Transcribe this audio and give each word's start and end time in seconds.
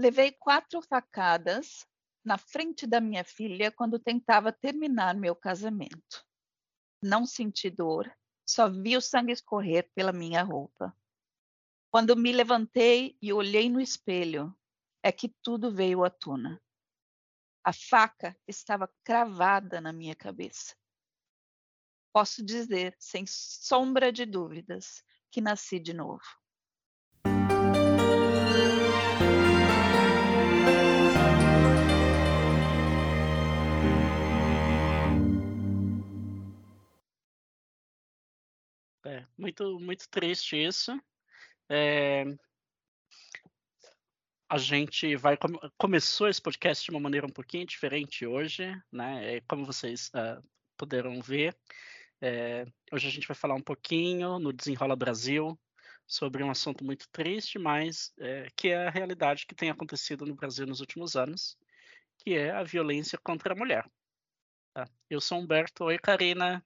Levei 0.00 0.30
quatro 0.30 0.80
facadas 0.80 1.84
na 2.24 2.38
frente 2.38 2.86
da 2.86 3.00
minha 3.00 3.24
filha 3.24 3.72
quando 3.72 3.98
tentava 3.98 4.52
terminar 4.52 5.16
meu 5.16 5.34
casamento. 5.34 6.24
Não 7.02 7.26
senti 7.26 7.68
dor, 7.68 8.08
só 8.46 8.68
vi 8.68 8.96
o 8.96 9.00
sangue 9.00 9.32
escorrer 9.32 9.90
pela 9.94 10.12
minha 10.12 10.42
roupa. 10.42 10.96
Quando 11.90 12.14
me 12.16 12.32
levantei 12.32 13.16
e 13.20 13.32
olhei 13.32 13.68
no 13.68 13.80
espelho, 13.80 14.56
é 15.02 15.10
que 15.10 15.28
tudo 15.42 15.74
veio 15.74 16.04
à 16.04 16.10
tona. 16.10 16.62
A 17.64 17.72
faca 17.72 18.38
estava 18.46 18.92
cravada 19.02 19.80
na 19.80 19.92
minha 19.92 20.14
cabeça. 20.14 20.76
Posso 22.12 22.44
dizer, 22.44 22.96
sem 22.98 23.24
sombra 23.26 24.12
de 24.12 24.24
dúvidas, 24.24 25.02
que 25.30 25.40
nasci 25.40 25.78
de 25.78 25.92
novo. 25.92 26.22
É, 39.08 39.24
muito, 39.38 39.80
muito 39.80 40.06
triste 40.10 40.54
isso. 40.54 40.92
É, 41.70 42.24
a 44.46 44.58
gente 44.58 45.16
vai 45.16 45.38
começou 45.78 46.28
esse 46.28 46.42
podcast 46.42 46.84
de 46.84 46.90
uma 46.90 47.00
maneira 47.00 47.26
um 47.26 47.30
pouquinho 47.30 47.64
diferente 47.64 48.26
hoje, 48.26 48.70
né? 48.92 49.36
É, 49.36 49.40
como 49.48 49.64
vocês 49.64 50.08
uh, 50.08 50.46
puderam 50.76 51.22
ver, 51.22 51.56
é, 52.20 52.66
hoje 52.92 53.08
a 53.08 53.10
gente 53.10 53.26
vai 53.26 53.34
falar 53.34 53.54
um 53.54 53.62
pouquinho 53.62 54.38
no 54.38 54.52
Desenrola 54.52 54.94
Brasil 54.94 55.58
sobre 56.06 56.44
um 56.44 56.50
assunto 56.50 56.84
muito 56.84 57.08
triste, 57.10 57.58
mas 57.58 58.12
é, 58.18 58.48
que 58.54 58.68
é 58.68 58.88
a 58.88 58.90
realidade 58.90 59.46
que 59.46 59.54
tem 59.54 59.70
acontecido 59.70 60.26
no 60.26 60.34
Brasil 60.34 60.66
nos 60.66 60.80
últimos 60.80 61.16
anos, 61.16 61.56
que 62.18 62.34
é 62.34 62.50
a 62.50 62.62
violência 62.62 63.16
contra 63.16 63.54
a 63.54 63.56
mulher. 63.56 63.90
Tá? 64.74 64.86
Eu 65.08 65.18
sou 65.18 65.38
Humberto. 65.38 65.84
Oi, 65.84 65.98
Karina. 65.98 66.62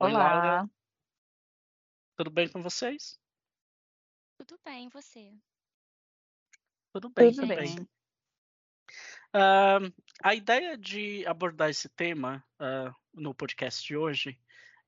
Oi, 0.00 0.10
Olá. 0.10 0.34
Laura. 0.34 0.79
Tudo 2.20 2.30
bem 2.30 2.48
com 2.48 2.62
vocês? 2.62 3.18
Tudo 4.36 4.60
bem, 4.62 4.90
você? 4.90 5.32
Tudo 6.92 7.08
bem 7.08 7.32
Tudo 7.32 7.48
também. 7.48 7.76
Bem. 7.76 7.88
Uh, 9.34 9.90
a 10.22 10.34
ideia 10.34 10.76
de 10.76 11.26
abordar 11.26 11.70
esse 11.70 11.88
tema 11.88 12.44
uh, 12.60 12.94
no 13.14 13.34
podcast 13.34 13.82
de 13.82 13.96
hoje, 13.96 14.38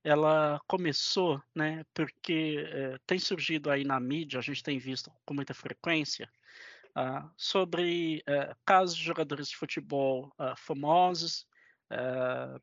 ela 0.03 0.61
começou, 0.67 1.41
né, 1.55 1.83
porque 1.91 2.57
uh, 2.67 2.99
tem 3.07 3.17
surgido 3.17 3.71
aí 3.71 3.83
na 3.83 3.99
mídia, 3.99 4.37
a 4.37 4.43
gente 4.43 4.61
tem 4.61 4.77
visto 4.77 5.11
com 5.25 5.33
muita 5.33 5.55
frequência, 5.55 6.31
ah, 6.93 7.27
sobre 7.35 8.21
eh, 8.27 8.55
casos 8.63 8.95
de 8.95 9.03
jogadores 9.03 9.47
de 9.47 9.57
futebol 9.57 10.31
famosos, 10.55 11.47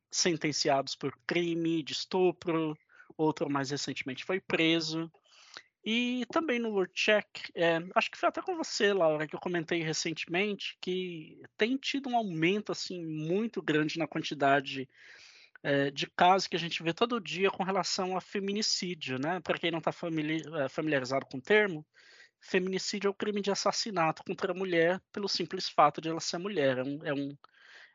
sentenciados 0.08 0.94
por 0.94 1.18
crime 1.26 1.82
de 1.82 1.94
estupro, 1.94 2.78
outro 3.16 3.50
mais 3.50 3.70
recentemente 3.70 4.24
foi 4.24 4.40
preso, 4.40 5.10
e 5.84 6.26
também 6.30 6.58
no 6.58 6.70
WordCheck, 6.70 7.50
é, 7.54 7.78
acho 7.94 8.10
que 8.10 8.18
foi 8.18 8.28
até 8.28 8.42
com 8.42 8.54
você, 8.54 8.92
Laura, 8.92 9.26
que 9.26 9.34
eu 9.34 9.40
comentei 9.40 9.82
recentemente 9.82 10.76
que 10.80 11.40
tem 11.56 11.76
tido 11.76 12.10
um 12.10 12.16
aumento 12.16 12.70
assim 12.70 13.04
muito 13.04 13.62
grande 13.62 13.98
na 13.98 14.06
quantidade 14.06 14.86
é, 15.62 15.90
de 15.90 16.06
casos 16.10 16.46
que 16.46 16.56
a 16.56 16.58
gente 16.58 16.82
vê 16.82 16.92
todo 16.92 17.20
dia 17.20 17.50
com 17.50 17.62
relação 17.62 18.14
a 18.16 18.20
feminicídio, 18.20 19.18
né? 19.18 19.40
Para 19.40 19.58
quem 19.58 19.70
não 19.70 19.78
está 19.78 19.90
é, 19.90 20.68
familiarizado 20.68 21.24
com 21.26 21.38
o 21.38 21.42
termo, 21.42 21.86
feminicídio 22.40 23.08
é 23.08 23.10
o 23.10 23.14
crime 23.14 23.40
de 23.40 23.50
assassinato 23.50 24.22
contra 24.24 24.52
a 24.52 24.54
mulher 24.54 25.00
pelo 25.10 25.28
simples 25.28 25.68
fato 25.68 26.00
de 26.00 26.10
ela 26.10 26.20
ser 26.20 26.38
mulher. 26.38 26.78
É 26.78 26.82
um, 26.82 27.04
é 27.04 27.14
um, 27.14 27.38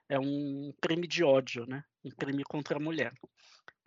é 0.10 0.20
um 0.20 0.74
crime 0.82 1.08
de 1.08 1.24
ódio, 1.24 1.68
né? 1.68 1.84
Um 2.04 2.10
crime 2.10 2.44
contra 2.44 2.78
a 2.78 2.82
mulher. 2.82 3.14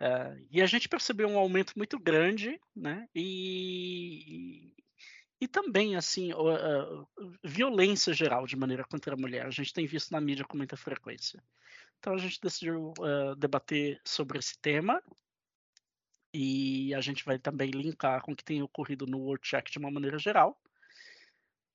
Uh, 0.01 0.47
e 0.49 0.61
a 0.61 0.65
gente 0.65 0.87
percebeu 0.87 1.27
um 1.27 1.37
aumento 1.37 1.73
muito 1.75 1.99
grande, 1.99 2.59
né? 2.73 3.07
E, 3.13 4.73
e 5.41 5.47
também, 5.47 5.95
assim, 5.97 6.31
uh, 6.33 7.03
uh, 7.03 7.07
violência 7.43 8.13
geral 8.13 8.47
de 8.47 8.55
maneira 8.55 8.85
contra 8.85 9.13
a 9.13 9.17
mulher. 9.17 9.45
A 9.45 9.51
gente 9.51 9.73
tem 9.73 9.85
visto 9.85 10.11
na 10.11 10.21
mídia 10.21 10.45
com 10.45 10.55
muita 10.55 10.77
frequência. 10.77 11.43
Então 11.99 12.13
a 12.13 12.17
gente 12.17 12.39
decidiu 12.39 12.93
debater 13.37 13.99
sobre 14.05 14.39
esse 14.39 14.57
tema. 14.61 15.03
E 16.33 16.93
a 16.93 17.01
gente 17.01 17.25
vai 17.25 17.37
também 17.37 17.71
linkar 17.71 18.21
com 18.21 18.31
o 18.31 18.35
que 18.35 18.43
tem 18.43 18.61
ocorrido 18.61 19.05
no 19.05 19.19
World 19.19 19.45
Check 19.45 19.69
de 19.69 19.79
uma 19.79 19.91
maneira 19.91 20.17
geral. 20.17 20.57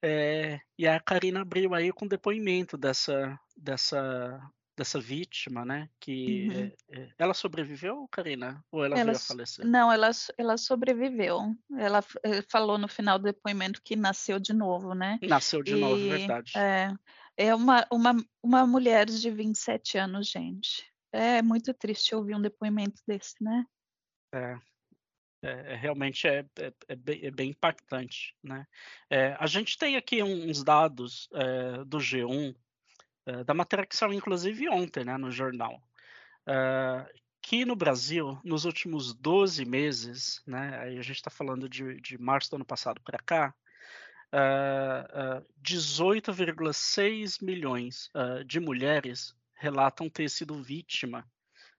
É, 0.03 0.61
e 0.79 0.87
a 0.87 1.01
Karina 1.01 1.41
abriu 1.41 1.75
aí 1.75 1.91
com 1.91 2.07
depoimento 2.07 2.77
dessa, 2.77 3.39
dessa 3.57 4.39
dessa 4.77 5.01
vítima, 5.01 5.65
né? 5.65 5.89
Que 6.01 6.49
uhum. 6.49 6.73
é, 6.91 7.01
é, 7.01 7.13
ela 7.19 7.35
sobreviveu, 7.35 8.07
Karina? 8.11 8.65
Ou 8.71 8.85
ela, 8.85 8.97
ela 8.97 9.05
veio 9.13 9.17
a 9.17 9.21
falecer? 9.21 9.67
Não, 9.67 9.93
ela, 9.93 10.11
ela 10.37 10.57
sobreviveu. 10.57 11.55
Ela 11.79 12.05
eh, 12.25 12.43
falou 12.51 12.77
no 12.77 12.89
final 12.89 13.19
do 13.19 13.25
depoimento 13.25 13.83
que 13.83 13.97
nasceu 13.97 14.39
de 14.39 14.53
novo, 14.53 14.95
né? 14.95 15.19
Nasceu 15.23 15.63
de 15.63 15.75
e, 15.75 15.81
novo, 15.81 16.09
verdade. 16.09 16.53
É, 16.57 16.93
é 17.37 17.55
uma, 17.55 17.87
uma, 17.91 18.17
uma 18.43 18.67
mulher 18.67 19.07
de 19.07 19.31
27 19.31 19.99
anos, 19.99 20.29
gente. 20.29 20.85
É 21.13 21.41
muito 21.43 21.73
triste 21.73 22.15
ouvir 22.15 22.35
um 22.35 22.43
depoimento 22.43 23.01
desse, 23.07 23.35
né? 23.41 23.65
É, 24.33 24.59
é, 25.45 25.77
realmente 25.77 26.27
é, 26.27 26.45
é, 26.59 26.73
é, 26.89 26.97
bem, 26.97 27.21
é, 27.23 27.31
bem, 27.31 27.51
impactante. 27.51 28.35
Né? 28.43 28.67
É, 29.11 29.37
a 29.39 29.47
gente 29.47 29.77
tem 29.77 29.95
aqui 29.97 30.23
uns 30.23 30.65
dados 30.65 31.29
é, 31.35 31.85
do 31.85 31.99
G1 31.99 32.57
eh, 33.27 33.45
da 33.45 33.55
matéria 33.55 33.87
que 33.87 33.97
saiu 33.97 34.13
inclusive 34.13 34.69
ontem 34.69 35.05
né, 35.05 35.17
no 35.17 35.31
jornal, 35.31 35.83
uh, 36.47 37.21
que 37.41 37.65
no 37.65 37.77
Brasil, 37.77 38.39
nos 38.45 38.65
últimos 38.65 39.15
12 39.15 39.65
meses, 39.65 40.43
né, 40.47 40.79
a 40.79 41.03
gente 41.03 41.17
está 41.17 41.31
falando 41.31 41.69
de, 41.69 42.01
de, 42.01 42.19
março 42.19 42.51
do 42.51 42.57
ano 42.57 42.65
passado 42.65 43.01
para 43.03 43.19
cá, 43.19 43.55
uh, 44.33 45.41
uh, 45.41 45.47
18,6 45.63 47.43
milhões 47.43 48.11
de 48.47 48.61
mulheres 48.61 49.35
relatam 49.55 50.09
ter 50.09 50.29
sido 50.29 50.63
vítima 50.63 51.27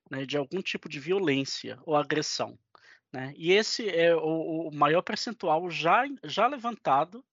né, 0.10 0.26
de 0.26 0.38
algum 0.38 0.62
tipo 0.62 0.88
de 0.90 1.00
violência 1.00 1.80
ou 1.84 1.96
agressão. 1.96 2.58
Né? 3.12 3.34
E 3.38 3.52
esse 3.54 3.90
é 3.90 4.16
o, 4.16 4.68
o 4.68 4.76
maior 4.76 5.02
percentual 5.02 5.70
já, 5.70 6.04
já 6.24 6.48
levantado 6.48 7.24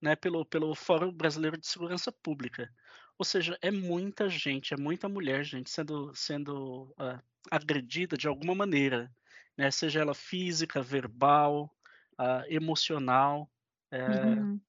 né, 0.00 0.14
pelo, 0.14 0.44
pelo 0.44 0.74
Fórum 0.74 1.10
Brasileiro 1.10 1.56
de 1.56 1.66
Segurança 1.66 2.12
Pública. 2.12 2.70
Ou 3.18 3.24
seja, 3.24 3.56
é 3.62 3.70
muita 3.70 4.28
gente, 4.28 4.74
é 4.74 4.76
muita 4.76 5.08
mulher, 5.08 5.44
gente, 5.44 5.70
sendo, 5.70 6.12
sendo 6.14 6.94
uh, 6.98 7.22
agredida 7.50 8.16
de 8.16 8.26
alguma 8.26 8.54
maneira, 8.54 9.10
né? 9.56 9.70
Seja 9.70 10.00
ela 10.00 10.14
física, 10.14 10.82
verbal, 10.82 11.72
uh, 12.14 12.44
emocional. 12.48 13.48
É, 13.90 14.08
uhum. 14.08 14.60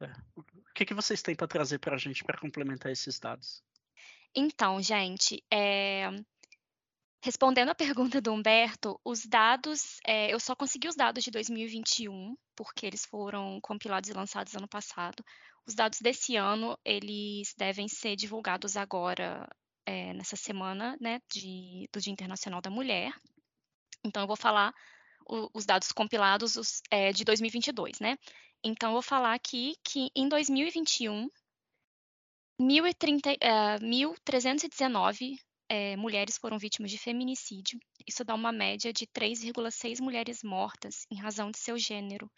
é, 0.00 0.12
o 0.36 0.44
que, 0.74 0.86
que 0.86 0.94
vocês 0.94 1.20
têm 1.20 1.34
para 1.34 1.48
trazer 1.48 1.78
para 1.78 1.96
a 1.96 1.98
gente 1.98 2.22
para 2.22 2.38
complementar 2.38 2.92
esses 2.92 3.18
dados? 3.18 3.62
Então, 4.34 4.80
gente, 4.80 5.42
é... 5.50 6.08
respondendo 7.20 7.70
a 7.70 7.74
pergunta 7.74 8.20
do 8.20 8.32
Humberto, 8.32 9.00
os 9.04 9.26
dados, 9.26 9.98
é, 10.06 10.32
eu 10.32 10.38
só 10.38 10.54
consegui 10.54 10.86
os 10.86 10.94
dados 10.94 11.24
de 11.24 11.30
2021, 11.32 12.36
porque 12.54 12.86
eles 12.86 13.04
foram 13.04 13.58
compilados 13.60 14.10
e 14.10 14.12
lançados 14.12 14.54
ano 14.54 14.68
passado. 14.68 15.24
Os 15.68 15.74
dados 15.74 16.00
desse 16.00 16.34
ano, 16.34 16.78
eles 16.82 17.54
devem 17.54 17.86
ser 17.88 18.16
divulgados 18.16 18.74
agora, 18.74 19.46
é, 19.84 20.14
nessa 20.14 20.34
semana, 20.34 20.96
né, 20.98 21.20
de, 21.30 21.86
do 21.92 22.00
Dia 22.00 22.10
Internacional 22.10 22.62
da 22.62 22.70
Mulher. 22.70 23.12
Então, 24.02 24.22
eu 24.22 24.26
vou 24.26 24.34
falar 24.34 24.72
o, 25.28 25.50
os 25.52 25.66
dados 25.66 25.92
compilados 25.92 26.56
os, 26.56 26.80
é, 26.90 27.12
de 27.12 27.22
2022, 27.22 28.00
né? 28.00 28.16
Então, 28.64 28.88
eu 28.88 28.94
vou 28.94 29.02
falar 29.02 29.34
aqui 29.34 29.76
que 29.84 30.08
em 30.16 30.26
2021, 30.26 31.28
1.319 32.58 35.36
é, 35.68 35.96
mulheres 35.96 36.38
foram 36.38 36.58
vítimas 36.58 36.90
de 36.90 36.96
feminicídio. 36.96 37.78
Isso 38.06 38.24
dá 38.24 38.34
uma 38.34 38.52
média 38.52 38.90
de 38.90 39.06
3,6 39.06 40.00
mulheres 40.00 40.42
mortas 40.42 41.04
em 41.10 41.16
razão 41.16 41.50
de 41.50 41.58
seu 41.58 41.76
gênero, 41.76 42.32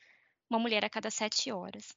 uma 0.51 0.59
mulher 0.59 0.85
a 0.85 0.91
cada 0.91 1.13
sete 1.13 1.53
horas. 1.53 1.95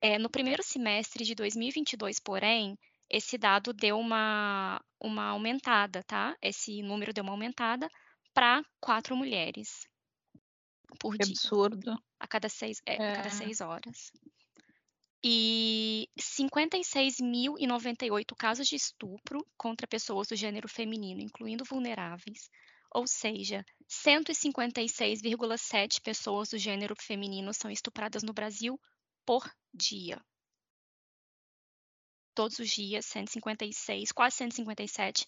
É, 0.00 0.18
no 0.18 0.30
primeiro 0.30 0.62
semestre 0.62 1.24
de 1.24 1.34
2022, 1.34 2.18
porém, 2.20 2.78
esse 3.08 3.36
dado 3.36 3.72
deu 3.72 3.98
uma, 3.98 4.80
uma 5.00 5.24
aumentada, 5.24 6.02
tá? 6.04 6.36
Esse 6.40 6.82
número 6.82 7.12
deu 7.12 7.22
uma 7.22 7.32
aumentada 7.32 7.88
para 8.32 8.62
quatro 8.80 9.16
mulheres 9.16 9.90
por 10.98 11.16
que 11.16 11.24
dia. 11.24 11.32
Absurdo. 11.32 11.96
A 12.18 12.26
cada 12.26 12.48
seis, 12.48 12.82
é, 12.86 12.96
é. 12.96 13.12
A 13.12 13.16
cada 13.16 13.28
é. 13.28 13.30
seis 13.30 13.60
horas. 13.60 14.10
E 15.22 16.08
56.098 16.18 18.34
casos 18.36 18.66
de 18.66 18.76
estupro 18.76 19.46
contra 19.56 19.86
pessoas 19.86 20.28
do 20.28 20.36
gênero 20.36 20.66
feminino, 20.66 21.20
incluindo 21.20 21.62
vulneráveis. 21.64 22.48
Ou 22.92 23.06
seja, 23.06 23.64
156,7 23.88 26.00
pessoas 26.02 26.48
do 26.48 26.58
gênero 26.58 26.96
feminino 26.98 27.52
são 27.52 27.70
estupradas 27.70 28.22
no 28.22 28.32
Brasil 28.32 28.80
por 29.26 29.46
dia. 29.72 30.20
todos 32.34 32.58
os 32.58 32.70
dias, 32.70 33.04
156, 33.06 34.12
quase 34.12 34.36
157 34.36 35.26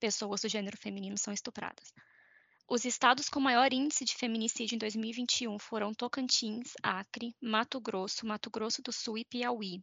pessoas 0.00 0.40
do 0.40 0.48
gênero 0.48 0.76
feminino 0.76 1.16
são 1.16 1.32
estupradas. 1.32 1.92
Os 2.70 2.84
estados 2.84 3.28
com 3.28 3.40
maior 3.40 3.72
índice 3.72 4.04
de 4.04 4.14
feminicídio 4.14 4.74
em 4.74 4.78
2021 4.78 5.58
foram 5.58 5.94
Tocantins, 5.94 6.74
Acre, 6.82 7.34
Mato 7.40 7.80
Grosso, 7.80 8.26
Mato 8.26 8.50
Grosso 8.50 8.82
do 8.82 8.92
Sul 8.92 9.18
e 9.18 9.24
Piauí. 9.24 9.82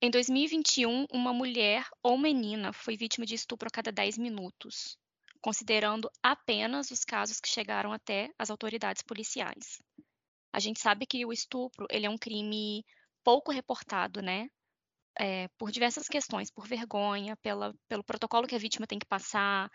Em 0.00 0.10
2021, 0.10 1.06
uma 1.12 1.32
mulher 1.32 1.86
ou 2.02 2.18
menina 2.18 2.72
foi 2.72 2.96
vítima 2.96 3.24
de 3.24 3.34
estupro 3.34 3.68
a 3.68 3.70
cada 3.70 3.92
10 3.92 4.18
minutos, 4.18 4.98
considerando 5.40 6.10
apenas 6.22 6.90
os 6.90 7.04
casos 7.04 7.40
que 7.40 7.48
chegaram 7.48 7.92
até 7.92 8.30
as 8.38 8.50
autoridades 8.50 9.02
policiais. 9.02 9.80
A 10.54 10.60
gente 10.60 10.78
sabe 10.80 11.04
que 11.04 11.26
o 11.26 11.32
estupro 11.32 11.84
ele 11.90 12.06
é 12.06 12.10
um 12.10 12.16
crime 12.16 12.84
pouco 13.24 13.50
reportado, 13.50 14.22
né? 14.22 14.48
É, 15.18 15.48
por 15.58 15.72
diversas 15.72 16.06
questões, 16.06 16.48
por 16.48 16.68
vergonha, 16.68 17.36
pela, 17.38 17.74
pelo 17.88 18.04
protocolo 18.04 18.46
que 18.46 18.54
a 18.54 18.58
vítima 18.58 18.86
tem 18.86 19.00
que 19.00 19.06
passar, 19.06 19.68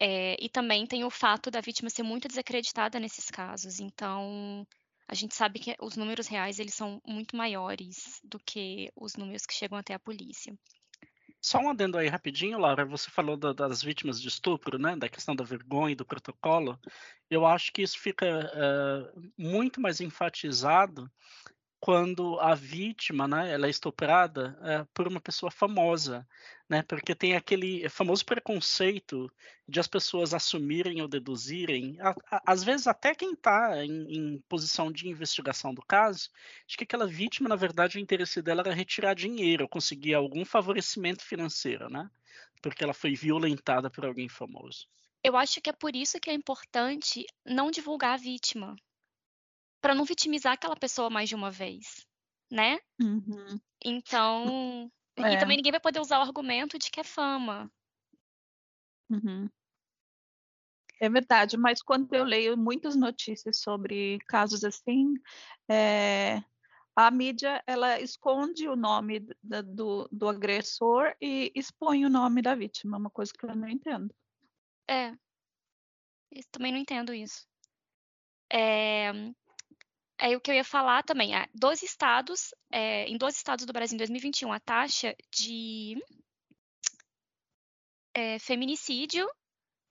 é, 0.00 0.36
e 0.40 0.48
também 0.48 0.86
tem 0.86 1.04
o 1.04 1.10
fato 1.10 1.52
da 1.52 1.60
vítima 1.60 1.88
ser 1.88 2.02
muito 2.02 2.26
desacreditada 2.26 2.98
nesses 2.98 3.30
casos. 3.30 3.78
Então, 3.78 4.66
a 5.06 5.14
gente 5.14 5.36
sabe 5.36 5.60
que 5.60 5.76
os 5.80 5.96
números 5.96 6.26
reais 6.26 6.58
eles 6.58 6.74
são 6.74 7.00
muito 7.06 7.36
maiores 7.36 8.20
do 8.24 8.40
que 8.40 8.90
os 8.96 9.14
números 9.14 9.46
que 9.46 9.54
chegam 9.54 9.78
até 9.78 9.94
a 9.94 10.00
polícia. 10.00 10.52
Só 11.40 11.58
um 11.58 11.70
adendo 11.70 11.96
aí 11.96 12.08
rapidinho, 12.08 12.58
Laura. 12.58 12.84
Você 12.84 13.10
falou 13.10 13.36
da, 13.36 13.52
das 13.52 13.82
vítimas 13.82 14.20
de 14.20 14.28
estupro, 14.28 14.78
né? 14.78 14.96
Da 14.96 15.08
questão 15.08 15.34
da 15.34 15.44
vergonha 15.44 15.92
e 15.92 15.96
do 15.96 16.04
protocolo. 16.04 16.78
Eu 17.30 17.46
acho 17.46 17.72
que 17.72 17.82
isso 17.82 17.98
fica 17.98 18.26
uh, 18.26 19.32
muito 19.36 19.80
mais 19.80 20.00
enfatizado 20.00 21.10
quando 21.80 22.38
a 22.40 22.54
vítima, 22.54 23.28
né, 23.28 23.52
ela 23.52 23.66
é 23.66 23.70
estuprada 23.70 24.58
é, 24.62 24.84
por 24.92 25.06
uma 25.06 25.20
pessoa 25.20 25.50
famosa, 25.50 26.26
né, 26.68 26.82
porque 26.82 27.14
tem 27.14 27.36
aquele 27.36 27.88
famoso 27.88 28.24
preconceito 28.24 29.30
de 29.66 29.78
as 29.78 29.86
pessoas 29.86 30.34
assumirem 30.34 31.00
ou 31.00 31.08
deduzirem, 31.08 31.96
a, 32.00 32.10
a, 32.30 32.42
às 32.46 32.64
vezes 32.64 32.86
até 32.86 33.14
quem 33.14 33.32
está 33.32 33.84
em, 33.84 34.02
em, 34.12 34.44
posição 34.48 34.90
de 34.90 35.08
investigação 35.08 35.72
do 35.72 35.82
caso, 35.82 36.30
de 36.66 36.76
que 36.76 36.84
aquela 36.84 37.06
vítima, 37.06 37.48
na 37.48 37.56
verdade, 37.56 37.96
o 37.96 38.00
interesse 38.00 38.42
dela 38.42 38.62
era 38.62 38.74
retirar 38.74 39.14
dinheiro, 39.14 39.68
conseguir 39.68 40.14
algum 40.14 40.44
favorecimento 40.44 41.24
financeiro, 41.24 41.88
né, 41.88 42.10
porque 42.60 42.82
ela 42.82 42.94
foi 42.94 43.14
violentada 43.14 43.88
por 43.88 44.04
alguém 44.04 44.28
famoso. 44.28 44.88
Eu 45.22 45.36
acho 45.36 45.60
que 45.60 45.70
é 45.70 45.72
por 45.72 45.94
isso 45.94 46.18
que 46.20 46.30
é 46.30 46.32
importante 46.32 47.24
não 47.44 47.70
divulgar 47.70 48.14
a 48.14 48.16
vítima, 48.16 48.76
para 49.80 49.94
não 49.94 50.04
vitimizar 50.04 50.52
aquela 50.52 50.76
pessoa 50.76 51.10
mais 51.10 51.28
de 51.28 51.34
uma 51.34 51.50
vez, 51.50 52.06
né? 52.50 52.78
Uhum. 53.00 53.60
Então, 53.84 54.90
é. 55.16 55.34
e 55.34 55.38
também 55.38 55.56
ninguém 55.56 55.72
vai 55.72 55.80
poder 55.80 56.00
usar 56.00 56.18
o 56.18 56.22
argumento 56.22 56.78
de 56.78 56.90
que 56.90 57.00
é 57.00 57.04
fama. 57.04 57.70
Uhum. 59.10 59.48
É 61.00 61.08
verdade, 61.08 61.56
mas 61.56 61.80
quando 61.80 62.12
eu 62.12 62.24
leio 62.24 62.56
muitas 62.56 62.96
notícias 62.96 63.60
sobre 63.60 64.18
casos 64.26 64.64
assim, 64.64 65.14
é, 65.68 66.42
a 66.96 67.08
mídia 67.10 67.62
ela 67.64 68.00
esconde 68.00 68.68
o 68.68 68.74
nome 68.74 69.20
do, 69.20 69.62
do, 69.62 70.08
do, 70.10 70.28
agressor 70.28 71.14
e 71.20 71.52
expõe 71.54 72.04
o 72.04 72.10
nome 72.10 72.42
da 72.42 72.56
vítima, 72.56 72.98
uma 72.98 73.10
coisa 73.10 73.32
que 73.32 73.46
eu 73.46 73.54
não 73.54 73.68
entendo. 73.68 74.12
É, 74.90 75.10
eu 76.32 76.42
também 76.50 76.72
não 76.72 76.78
entendo 76.78 77.14
isso. 77.14 77.46
É, 78.52 79.12
é 80.18 80.36
o 80.36 80.40
que 80.40 80.50
eu 80.50 80.54
ia 80.54 80.64
falar 80.64 81.02
também. 81.04 81.34
Ah, 81.34 81.48
dois 81.54 81.82
estados, 81.82 82.52
é, 82.70 83.06
em 83.06 83.16
dois 83.16 83.36
estados 83.36 83.64
do 83.64 83.72
Brasil 83.72 83.94
em 83.94 83.98
2021, 83.98 84.52
a 84.52 84.60
taxa 84.60 85.14
de 85.30 85.96
é, 88.14 88.38
feminicídio, 88.40 89.28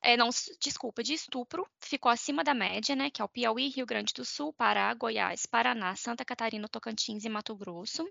é, 0.03 0.17
não, 0.17 0.29
desculpa, 0.61 1.01
de 1.01 1.13
estupro, 1.13 1.67
ficou 1.79 2.11
acima 2.11 2.43
da 2.43 2.53
média, 2.53 2.95
né? 2.95 3.09
Que 3.09 3.21
é 3.21 3.25
o 3.25 3.29
Piauí, 3.29 3.69
Rio 3.69 3.85
Grande 3.85 4.13
do 4.13 4.25
Sul, 4.25 4.53
Pará, 4.53 4.93
Goiás, 4.93 5.45
Paraná, 5.45 5.95
Santa 5.95 6.25
Catarina, 6.25 6.67
Tocantins 6.67 7.23
e 7.23 7.29
Mato 7.29 7.55
Grosso. 7.55 8.07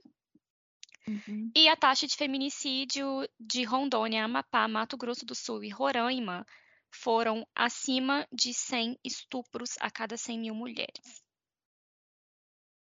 Uhum. 1.07 1.53
E 1.55 1.69
a 1.69 1.77
taxa 1.77 2.07
de 2.07 2.17
feminicídio 2.17 3.29
de 3.39 3.63
Rondônia, 3.63 4.25
Amapá, 4.25 4.67
Mato 4.67 4.97
Grosso 4.97 5.25
do 5.25 5.35
Sul 5.35 5.63
e 5.63 5.69
Roraima 5.69 6.45
foram 6.91 7.47
acima 7.55 8.27
de 8.33 8.53
100 8.53 8.99
estupros 9.05 9.75
a 9.81 9.91
cada 9.91 10.17
100 10.17 10.41
mil 10.41 10.55
mulheres. 10.55 11.26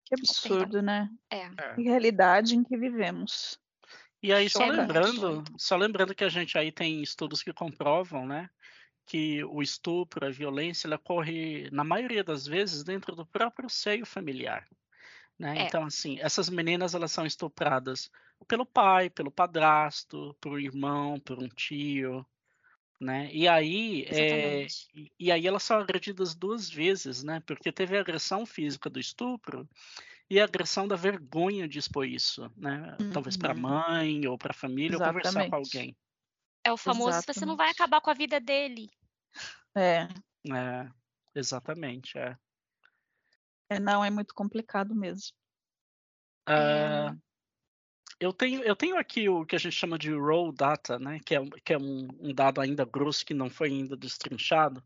Que 0.09 0.15
absurdo, 0.15 0.81
né? 0.81 1.09
É. 1.31 1.43
é. 1.43 1.75
Que 1.75 1.83
realidade 1.83 2.55
em 2.55 2.63
que 2.63 2.75
vivemos. 2.75 3.59
E 4.21 4.33
aí, 4.33 4.49
só 4.49 4.65
lembrando, 4.65 5.43
só 5.57 5.77
lembrando 5.77 6.13
que 6.13 6.23
a 6.23 6.29
gente 6.29 6.57
aí 6.57 6.71
tem 6.71 7.01
estudos 7.01 7.41
que 7.41 7.53
comprovam, 7.53 8.25
né? 8.25 8.49
Que 9.05 9.43
o 9.45 9.61
estupro, 9.61 10.25
a 10.25 10.29
violência, 10.29 10.87
ela 10.87 10.97
ocorre, 10.97 11.69
na 11.71 11.83
maioria 11.83 12.23
das 12.23 12.45
vezes, 12.45 12.83
dentro 12.83 13.15
do 13.15 13.25
próprio 13.25 13.69
seio 13.69 14.05
familiar. 14.05 14.67
Né? 15.37 15.59
É. 15.59 15.61
Então, 15.63 15.85
assim, 15.85 16.19
essas 16.19 16.49
meninas 16.49 16.93
elas 16.93 17.11
são 17.11 17.25
estupradas 17.25 18.11
pelo 18.47 18.65
pai, 18.65 19.09
pelo 19.09 19.31
padrasto, 19.31 20.35
por 20.41 20.59
irmão, 20.59 21.19
por 21.19 21.41
um 21.41 21.47
tio, 21.47 22.25
né? 22.99 23.29
E 23.31 23.47
aí, 23.47 24.05
é, 24.09 24.67
e 25.17 25.31
aí 25.31 25.47
elas 25.47 25.63
são 25.63 25.77
agredidas 25.77 26.35
duas 26.35 26.69
vezes, 26.69 27.23
né? 27.23 27.41
Porque 27.45 27.71
teve 27.71 27.97
a 27.97 28.01
agressão 28.01 28.45
física 28.45 28.89
do 28.89 28.99
estupro 28.99 29.67
e 30.29 30.39
a 30.39 30.43
agressão 30.43 30.87
da 30.87 30.95
vergonha 30.95 31.67
de 31.67 31.79
expor 31.79 32.05
isso, 32.05 32.51
né? 32.57 32.97
Uhum. 32.99 33.11
Talvez 33.11 33.37
para 33.37 33.51
a 33.51 33.55
mãe 33.55 34.27
ou 34.27 34.37
para 34.37 34.51
a 34.51 34.53
família 34.53 34.95
Exatamente. 34.95 35.27
ou 35.27 35.33
conversar 35.33 35.49
com 35.49 35.55
alguém. 35.55 35.97
É 36.63 36.71
o 36.71 36.77
famoso 36.77 37.09
Exatamente. 37.09 37.39
você 37.39 37.45
não 37.45 37.55
vai 37.55 37.69
acabar 37.69 38.01
com 38.01 38.09
a 38.09 38.13
vida 38.13 38.39
dele. 38.39 38.89
É. 39.75 40.07
É, 40.53 40.89
exatamente, 41.33 42.17
é. 42.17 42.37
É, 43.69 43.79
não, 43.79 44.03
é 44.03 44.09
muito 44.09 44.33
complicado 44.33 44.93
mesmo. 44.95 45.37
Uh, 46.49 47.15
eu 48.19 48.33
tenho, 48.33 48.61
eu 48.63 48.75
tenho 48.75 48.97
aqui 48.97 49.29
o 49.29 49.45
que 49.45 49.55
a 49.55 49.59
gente 49.59 49.75
chama 49.75 49.97
de 49.97 50.11
raw 50.13 50.51
data, 50.51 50.99
né? 50.99 51.19
que 51.25 51.35
é, 51.35 51.39
que 51.63 51.73
é 51.73 51.77
um, 51.77 52.07
um 52.19 52.33
dado 52.33 52.59
ainda 52.59 52.83
grosso 52.83 53.25
que 53.25 53.33
não 53.33 53.49
foi 53.49 53.69
ainda 53.69 53.95
destrinchado, 53.95 54.83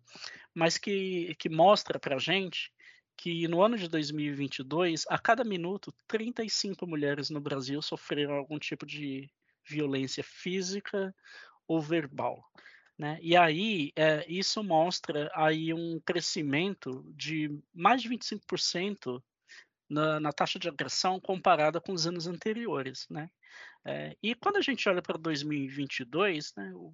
mas 0.54 0.78
que, 0.78 1.36
que 1.36 1.50
mostra 1.50 2.00
para 2.00 2.16
a 2.16 2.20
gente 2.20 2.72
que 3.18 3.48
no 3.48 3.62
ano 3.62 3.78
de 3.78 3.88
2022, 3.88 5.06
a 5.08 5.18
cada 5.18 5.44
minuto, 5.44 5.94
35 6.08 6.86
mulheres 6.86 7.30
no 7.30 7.40
Brasil 7.40 7.82
sofreram 7.82 8.36
algum 8.36 8.60
tipo 8.60 8.86
de 8.86 9.30
violência 9.66 10.24
física 10.24 11.16
ou 11.68 11.80
verbal. 11.80 12.44
Né? 12.98 13.18
E 13.22 13.36
aí, 13.36 13.92
é, 13.96 14.26
isso 14.28 14.64
mostra 14.64 15.32
aí 15.34 15.74
um 15.74 16.00
crescimento 16.00 17.04
de 17.16 17.50
mais 17.74 18.02
de 18.02 18.10
25% 18.10 19.22
na, 19.90 20.20
na, 20.20 20.32
taxa 20.32 20.58
de 20.58 20.68
agressão 20.68 21.20
comparada 21.20 21.80
com 21.80 21.94
os 21.94 22.08
anos 22.08 22.28
anteriores, 22.28 23.08
né? 23.10 23.30
É, 23.86 24.16
e 24.22 24.34
quando 24.34 24.58
a 24.58 24.62
gente 24.62 24.88
olha 24.88 25.02
para 25.02 25.18
2022, 25.18 26.54
né, 26.56 26.72
o, 26.74 26.94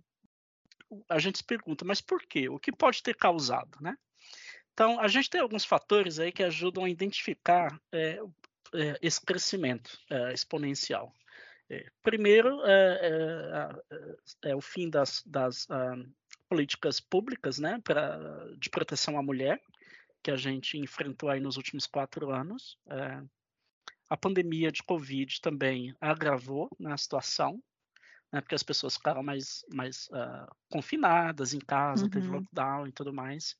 o, 0.89 1.05
a 1.07 1.19
gente 1.19 1.37
se 1.37 1.43
pergunta, 1.43 1.85
mas 1.85 2.01
por 2.01 2.21
quê? 2.23 2.49
O 2.49 2.59
que 2.59 2.71
pode 2.71 3.03
ter 3.03 3.15
causado, 3.15 3.77
né? 3.81 3.95
Então, 4.73 4.99
a 4.99 5.07
gente 5.07 5.29
tem 5.29 5.41
alguns 5.41 5.65
fatores 5.65 6.19
aí 6.19 6.31
que 6.31 6.41
ajudam 6.41 6.85
a 6.85 6.89
identificar 6.89 7.79
é, 7.91 8.19
é, 8.73 8.97
esse 9.01 9.19
crescimento 9.19 9.99
é, 10.09 10.33
exponencial. 10.33 11.13
É, 11.69 11.85
primeiro, 12.01 12.61
é, 12.65 13.75
é, 14.45 14.55
o 14.55 14.61
fim 14.61 14.89
das, 14.89 15.21
das 15.23 15.65
uh, 15.65 16.09
políticas 16.47 16.99
públicas 16.99 17.59
né, 17.59 17.79
pra, 17.83 18.17
de 18.57 18.69
proteção 18.69 19.19
à 19.19 19.21
mulher, 19.21 19.61
que 20.23 20.31
a 20.31 20.37
gente 20.37 20.77
enfrentou 20.77 21.29
aí 21.29 21.39
nos 21.39 21.57
últimos 21.57 21.85
quatro 21.85 22.31
anos. 22.31 22.77
É, 22.87 23.21
a 24.09 24.17
pandemia 24.17 24.71
de 24.71 24.83
Covid 24.83 25.39
também 25.41 25.95
agravou 26.01 26.69
né, 26.79 26.93
a 26.93 26.97
situação, 26.97 27.61
né, 28.31 28.41
porque 28.41 28.55
as 28.55 28.63
pessoas 28.63 28.95
ficaram 28.95 29.23
mais, 29.23 29.63
mais 29.73 30.07
uh, 30.07 30.55
confinadas 30.69 31.53
em 31.53 31.59
casa, 31.59 32.05
uhum. 32.05 32.09
teve 32.09 32.27
lockdown 32.27 32.87
e 32.87 32.91
tudo 32.91 33.13
mais. 33.13 33.55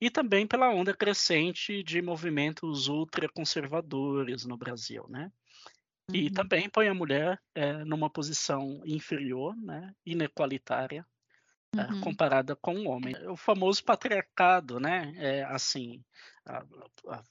E 0.00 0.10
também 0.10 0.46
pela 0.46 0.70
onda 0.70 0.94
crescente 0.94 1.82
de 1.82 2.02
movimentos 2.02 2.88
ultraconservadores 2.88 4.44
no 4.44 4.56
Brasil, 4.56 5.06
né? 5.08 5.30
Uhum. 6.10 6.16
E 6.16 6.30
também 6.30 6.68
põe 6.68 6.88
a 6.88 6.94
mulher 6.94 7.40
é, 7.54 7.84
numa 7.84 8.10
posição 8.10 8.82
inferior, 8.84 9.56
né, 9.56 9.94
inequalitária, 10.04 11.06
uhum. 11.82 12.00
comparada 12.00 12.56
com 12.56 12.74
o 12.74 12.88
homem. 12.88 13.14
O 13.28 13.36
famoso 13.36 13.82
patriarcado, 13.84 14.78
né? 14.80 15.12
É, 15.16 15.44
assim, 15.44 16.02
a, 16.44 16.64
a, 17.08 17.22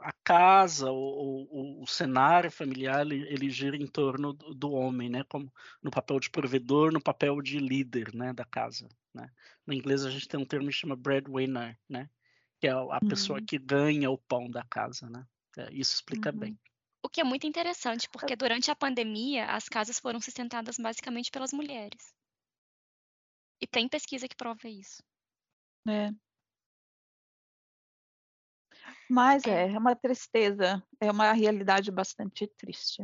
a 0.00 0.12
casa, 0.24 0.90
o, 0.90 1.48
o, 1.50 1.82
o, 1.82 1.86
cenário 1.86 2.50
familiar, 2.50 3.00
ele, 3.06 3.26
ele, 3.28 3.50
gira 3.50 3.76
em 3.76 3.86
torno 3.86 4.32
do, 4.32 4.54
do, 4.54 4.72
homem, 4.72 5.08
né? 5.08 5.24
Como 5.28 5.52
no 5.82 5.90
papel 5.90 6.20
de 6.20 6.30
provedor, 6.30 6.92
no 6.92 7.00
papel 7.00 7.40
de 7.40 7.58
líder, 7.58 8.14
né? 8.14 8.32
Da 8.32 8.44
casa, 8.44 8.88
né? 9.12 9.28
No 9.66 9.74
inglês 9.74 10.04
a 10.04 10.10
gente 10.10 10.28
tem 10.28 10.38
um 10.38 10.44
termo 10.44 10.68
que 10.68 10.72
chama 10.72 10.96
breadwinner, 10.96 11.78
né? 11.88 12.08
Que 12.60 12.68
é 12.68 12.70
a, 12.70 12.76
a 12.76 12.98
uhum. 13.02 13.08
pessoa 13.08 13.40
que 13.40 13.58
ganha 13.58 14.10
o 14.10 14.18
pão 14.18 14.50
da 14.50 14.64
casa, 14.64 15.08
né? 15.08 15.24
É, 15.56 15.72
isso 15.72 15.94
explica 15.94 16.30
uhum. 16.30 16.38
bem. 16.38 16.58
O 17.02 17.08
que 17.08 17.20
é 17.20 17.24
muito 17.24 17.46
interessante, 17.46 18.08
porque 18.08 18.34
durante 18.34 18.70
a 18.70 18.74
pandemia 18.74 19.44
as 19.46 19.68
casas 19.68 19.98
foram 19.98 20.22
sustentadas 20.22 20.78
basicamente 20.78 21.30
pelas 21.30 21.52
mulheres. 21.52 22.13
E 23.64 23.66
tem 23.66 23.88
pesquisa 23.88 24.28
que 24.28 24.36
prova 24.36 24.68
isso. 24.68 25.02
É. 25.88 26.10
Mas 29.08 29.46
é, 29.46 29.72
é 29.72 29.78
uma 29.78 29.96
tristeza, 29.96 30.86
é 31.00 31.10
uma 31.10 31.32
realidade 31.32 31.90
bastante 31.90 32.46
triste. 32.46 33.02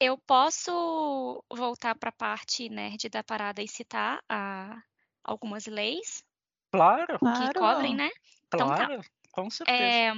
Eu 0.00 0.16
posso 0.16 1.44
voltar 1.52 1.94
para 1.94 2.08
a 2.08 2.12
parte 2.12 2.70
nerd 2.70 3.10
da 3.10 3.22
parada 3.22 3.62
e 3.62 3.68
citar 3.68 4.24
a, 4.26 4.82
algumas 5.22 5.66
leis 5.66 6.24
Claro, 6.72 7.18
que 7.18 7.18
Claro. 7.18 7.60
cobrem, 7.60 7.94
né? 7.94 8.08
Então 8.46 8.66
tá. 8.66 8.86
claro, 8.86 9.02
com 9.30 9.50
certeza. 9.50 9.82
É, 9.82 10.12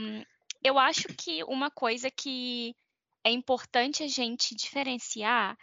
eu 0.62 0.78
acho 0.78 1.08
que 1.18 1.42
uma 1.42 1.68
coisa 1.68 2.08
que 2.12 2.76
é 3.24 3.30
importante 3.32 4.04
a 4.04 4.08
gente 4.08 4.54
diferenciar 4.54 5.58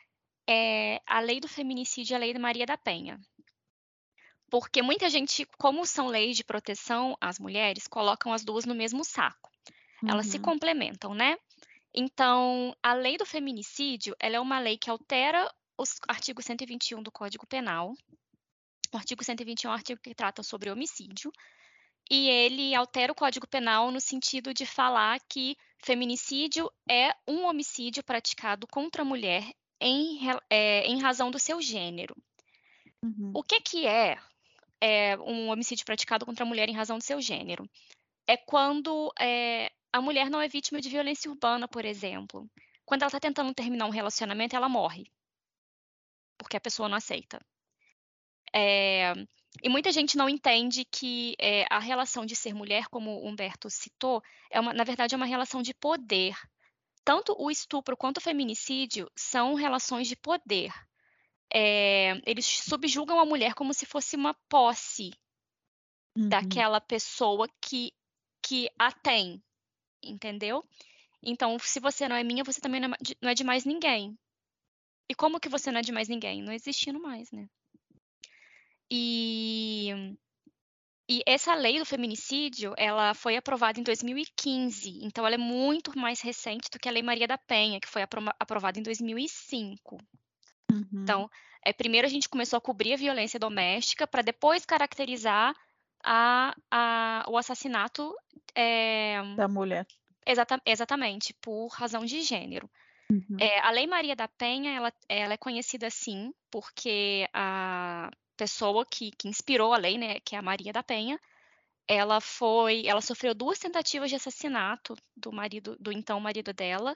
é 0.49 1.01
a 1.05 1.21
lei 1.21 1.39
do 1.39 1.47
feminicídio 1.47 2.13
e 2.13 2.15
a 2.15 2.19
lei 2.19 2.33
da 2.33 2.39
Maria 2.41 2.65
da 2.65 2.77
Penha. 2.77 3.17
Porque 4.49 4.81
muita 4.81 5.09
gente, 5.09 5.45
como 5.57 5.85
são 5.85 6.07
leis 6.07 6.37
de 6.37 6.43
proteção 6.43 7.17
às 7.19 7.37
mulheres, 7.37 7.87
colocam 7.87 8.31
as 8.31 8.43
duas 8.43 8.65
no 8.65 8.73
mesmo 8.73 9.03
saco. 9.03 9.51
Elas 10.07 10.27
se 10.27 10.37
Uhum. 10.37 10.43
complementam, 10.43 11.13
né? 11.13 11.37
Então, 11.93 12.75
a 12.81 12.93
lei 12.93 13.17
do 13.17 13.25
feminicídio, 13.25 14.15
ela 14.19 14.35
é 14.35 14.39
uma 14.39 14.59
lei 14.59 14.77
que 14.77 14.89
altera 14.89 15.51
os 15.77 15.95
artigos 16.07 16.45
121 16.45 17.01
do 17.01 17.11
Código 17.11 17.45
Penal. 17.47 17.93
O 18.93 18.97
artigo 18.97 19.23
121 19.23 19.69
é 19.69 19.73
um 19.73 19.75
artigo 19.75 19.99
que 20.01 20.15
trata 20.15 20.43
sobre 20.43 20.69
homicídio. 20.71 21.31
E 22.09 22.29
ele 22.29 22.73
altera 22.73 23.11
o 23.11 23.15
Código 23.15 23.47
Penal 23.47 23.91
no 23.91 23.99
sentido 23.99 24.53
de 24.53 24.65
falar 24.65 25.19
que 25.27 25.57
feminicídio 25.83 26.71
é 26.89 27.13
um 27.27 27.45
homicídio 27.45 28.03
praticado 28.03 28.65
contra 28.67 29.01
a 29.01 29.05
mulher 29.05 29.43
em, 29.81 30.19
é, 30.49 30.85
em 30.85 31.01
razão 31.01 31.29
do 31.29 31.37
seu 31.39 31.61
gênero. 31.61 32.15
Uhum. 33.03 33.31
O 33.35 33.43
que, 33.43 33.59
que 33.59 33.85
é, 33.85 34.17
é, 34.81 35.17
um 35.17 35.49
homicídio 35.49 35.85
praticado 35.85 36.25
contra 36.25 36.43
a 36.43 36.47
mulher 36.47 36.69
em 36.69 36.75
razão 36.75 36.97
do 36.97 37.03
seu 37.03 37.21
gênero? 37.21 37.69
É 38.27 38.37
quando 38.37 39.11
é, 39.19 39.71
a 39.91 40.01
mulher 40.01 40.29
não 40.29 40.41
é 40.41 40.47
vítima 40.47 40.81
de 40.81 40.89
violência 40.89 41.29
urbana, 41.29 41.67
por 41.67 41.85
exemplo. 41.85 42.49
Quando 42.85 43.01
ela 43.01 43.09
está 43.09 43.19
tentando 43.19 43.53
terminar 43.53 43.85
um 43.85 43.91
relacionamento, 43.91 44.55
ela 44.55 44.69
morre. 44.69 45.05
Porque 46.37 46.57
a 46.57 46.61
pessoa 46.61 46.87
não 46.87 46.97
aceita. 46.97 47.39
É, 48.53 49.13
e 49.61 49.69
muita 49.69 49.91
gente 49.91 50.17
não 50.17 50.29
entende 50.29 50.85
que 50.85 51.35
é, 51.39 51.65
a 51.69 51.79
relação 51.79 52.25
de 52.25 52.35
ser 52.35 52.53
mulher, 52.53 52.87
como 52.87 53.11
o 53.11 53.27
Humberto 53.27 53.69
citou, 53.69 54.21
é 54.49 54.59
uma, 54.59 54.73
na 54.73 54.83
verdade 54.83 55.15
é 55.15 55.17
uma 55.17 55.25
relação 55.25 55.61
de 55.61 55.73
poder. 55.73 56.35
Tanto 57.03 57.35
o 57.39 57.49
estupro 57.49 57.97
quanto 57.97 58.17
o 58.17 58.21
feminicídio 58.21 59.09
são 59.15 59.53
relações 59.55 60.07
de 60.07 60.15
poder. 60.15 60.71
É, 61.53 62.19
eles 62.25 62.45
subjugam 62.45 63.19
a 63.19 63.25
mulher 63.25 63.53
como 63.53 63.73
se 63.73 63.85
fosse 63.85 64.15
uma 64.15 64.33
posse 64.49 65.11
Uhum. 66.17 66.29
daquela 66.29 66.81
pessoa 66.81 67.47
que, 67.61 67.93
que 68.41 68.67
a 68.77 68.91
tem, 68.91 69.41
entendeu? 70.03 70.63
Então, 71.21 71.57
se 71.59 71.79
você 71.79 72.07
não 72.07 72.15
é 72.15 72.23
minha, 72.23 72.43
você 72.43 72.59
também 72.59 72.81
não 72.81 72.89
é 72.89 72.97
de- 73.01 73.17
não 73.21 73.29
é 73.29 73.33
de 73.33 73.43
mais 73.43 73.65
ninguém. 73.65 74.17
E 75.09 75.15
como 75.15 75.39
que 75.39 75.47
você 75.47 75.71
não 75.71 75.79
é 75.79 75.83
de 75.83 75.91
mais 75.91 76.07
ninguém? 76.09 76.41
Não 76.41 76.51
existindo 76.51 76.99
mais, 76.99 77.31
né? 77.31 77.47
E, 78.91 79.89
e 81.09 81.21
essa 81.25 81.53
lei 81.55 81.79
do 81.79 81.85
feminicídio, 81.85 82.73
ela 82.77 83.13
foi 83.13 83.35
aprovada 83.37 83.79
em 83.79 83.83
2015, 83.83 84.99
então 85.03 85.25
ela 85.25 85.35
é 85.35 85.37
muito 85.37 85.97
mais 85.97 86.21
recente 86.21 86.69
do 86.71 86.79
que 86.79 86.87
a 86.87 86.91
Lei 86.91 87.03
Maria 87.03 87.27
da 87.27 87.37
Penha, 87.37 87.79
que 87.79 87.87
foi 87.87 88.01
aprova- 88.01 88.35
aprovada 88.39 88.79
em 88.79 88.83
2005. 88.83 89.97
Uhum. 90.71 90.87
Então, 91.03 91.29
é, 91.65 91.71
primeiro 91.73 92.05
a 92.07 92.09
gente 92.09 92.29
começou 92.29 92.57
a 92.57 92.61
cobrir 92.61 92.93
a 92.93 92.97
violência 92.97 93.39
doméstica 93.39 94.05
para 94.07 94.21
depois 94.21 94.65
caracterizar 94.65 95.55
a- 96.03 96.55
a- 96.71 97.25
o 97.27 97.37
assassinato 97.37 98.15
é, 98.55 99.17
Da 99.35 99.47
mulher. 99.47 99.85
exata- 100.25 100.61
exatamente 100.65 101.33
por 101.41 101.67
razão 101.69 102.05
de 102.05 102.21
gênero. 102.21 102.69
Uhum. 103.09 103.37
É, 103.39 103.59
a 103.59 103.71
Lei 103.71 103.87
Maria 103.87 104.15
da 104.15 104.27
Penha, 104.27 104.75
ela, 104.75 104.93
ela 105.07 105.33
é 105.33 105.37
conhecida 105.37 105.87
assim 105.87 106.33
porque 106.51 107.27
a 107.33 108.09
pessoa 108.35 108.85
que, 108.85 109.11
que 109.11 109.27
inspirou 109.27 109.73
a 109.73 109.77
lei, 109.77 109.97
né, 109.97 110.19
que 110.19 110.35
é 110.35 110.39
a 110.39 110.41
Maria 110.41 110.73
da 110.73 110.83
Penha, 110.83 111.19
ela 111.87 112.19
foi, 112.21 112.85
ela 112.85 113.01
sofreu 113.01 113.33
duas 113.35 113.59
tentativas 113.59 114.09
de 114.09 114.15
assassinato 114.15 114.95
do 115.15 115.31
marido, 115.31 115.75
do 115.79 115.91
então 115.91 116.19
marido 116.19 116.53
dela, 116.53 116.95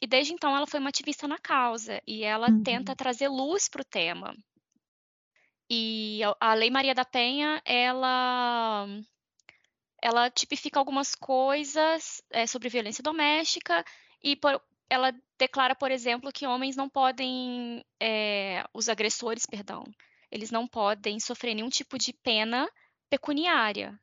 e 0.00 0.06
desde 0.06 0.32
então 0.32 0.56
ela 0.56 0.66
foi 0.66 0.80
uma 0.80 0.90
ativista 0.90 1.28
na 1.28 1.38
causa 1.38 2.00
e 2.06 2.24
ela 2.24 2.50
Uhum. 2.50 2.62
tenta 2.62 2.96
trazer 2.96 3.28
luz 3.28 3.68
para 3.68 3.82
o 3.82 3.84
tema. 3.84 4.34
E 5.70 6.20
a- 6.40 6.54
Lei 6.54 6.70
Maria 6.70 6.94
da 6.94 7.04
Penha, 7.04 7.60
ela 7.64 8.86
ela 10.00 10.30
tipifica 10.30 10.78
algumas 10.78 11.14
coisas 11.14 12.22
é, 12.30 12.46
sobre 12.46 12.68
violência 12.68 13.02
doméstica 13.02 13.84
e 14.22 14.36
por- 14.36 14.60
ela 14.90 15.12
declara, 15.38 15.74
por 15.74 15.90
exemplo, 15.90 16.32
que 16.32 16.46
homens 16.46 16.76
não 16.76 16.88
podem, 16.88 17.84
é, 18.00 18.64
os 18.72 18.88
agressores, 18.88 19.44
perdão, 19.46 19.84
eles 20.30 20.50
não 20.50 20.66
podem 20.66 21.20
sofrer 21.20 21.54
nenhum 21.54 21.68
tipo 21.68 21.98
de 21.98 22.12
pena 22.12 22.68
pecuniária. 23.10 23.98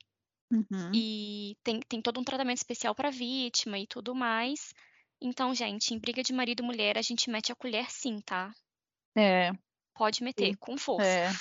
Uhum. 0.52 0.92
E 0.94 1.58
tem, 1.64 1.80
tem 1.80 2.02
todo 2.02 2.20
um 2.20 2.24
tratamento 2.24 2.58
especial 2.58 2.94
para 2.94 3.10
vítima 3.10 3.80
e 3.80 3.88
tudo 3.88 4.14
mais. 4.14 4.74
Então, 5.22 5.54
gente, 5.56 5.94
em 5.94 6.00
briga 6.00 6.22
de 6.22 6.34
marido 6.34 6.62
e 6.62 6.66
mulher, 6.66 6.98
a 6.98 7.02
gente 7.02 7.30
mete 7.30 7.52
a 7.52 7.56
colher 7.56 7.90
sim, 7.90 8.20
tá? 8.22 8.54
É, 9.18 9.52
Pode 9.96 10.22
meter, 10.22 10.48
Sim. 10.48 10.56
com 10.60 10.78
força. 10.78 11.08
é. 11.08 11.32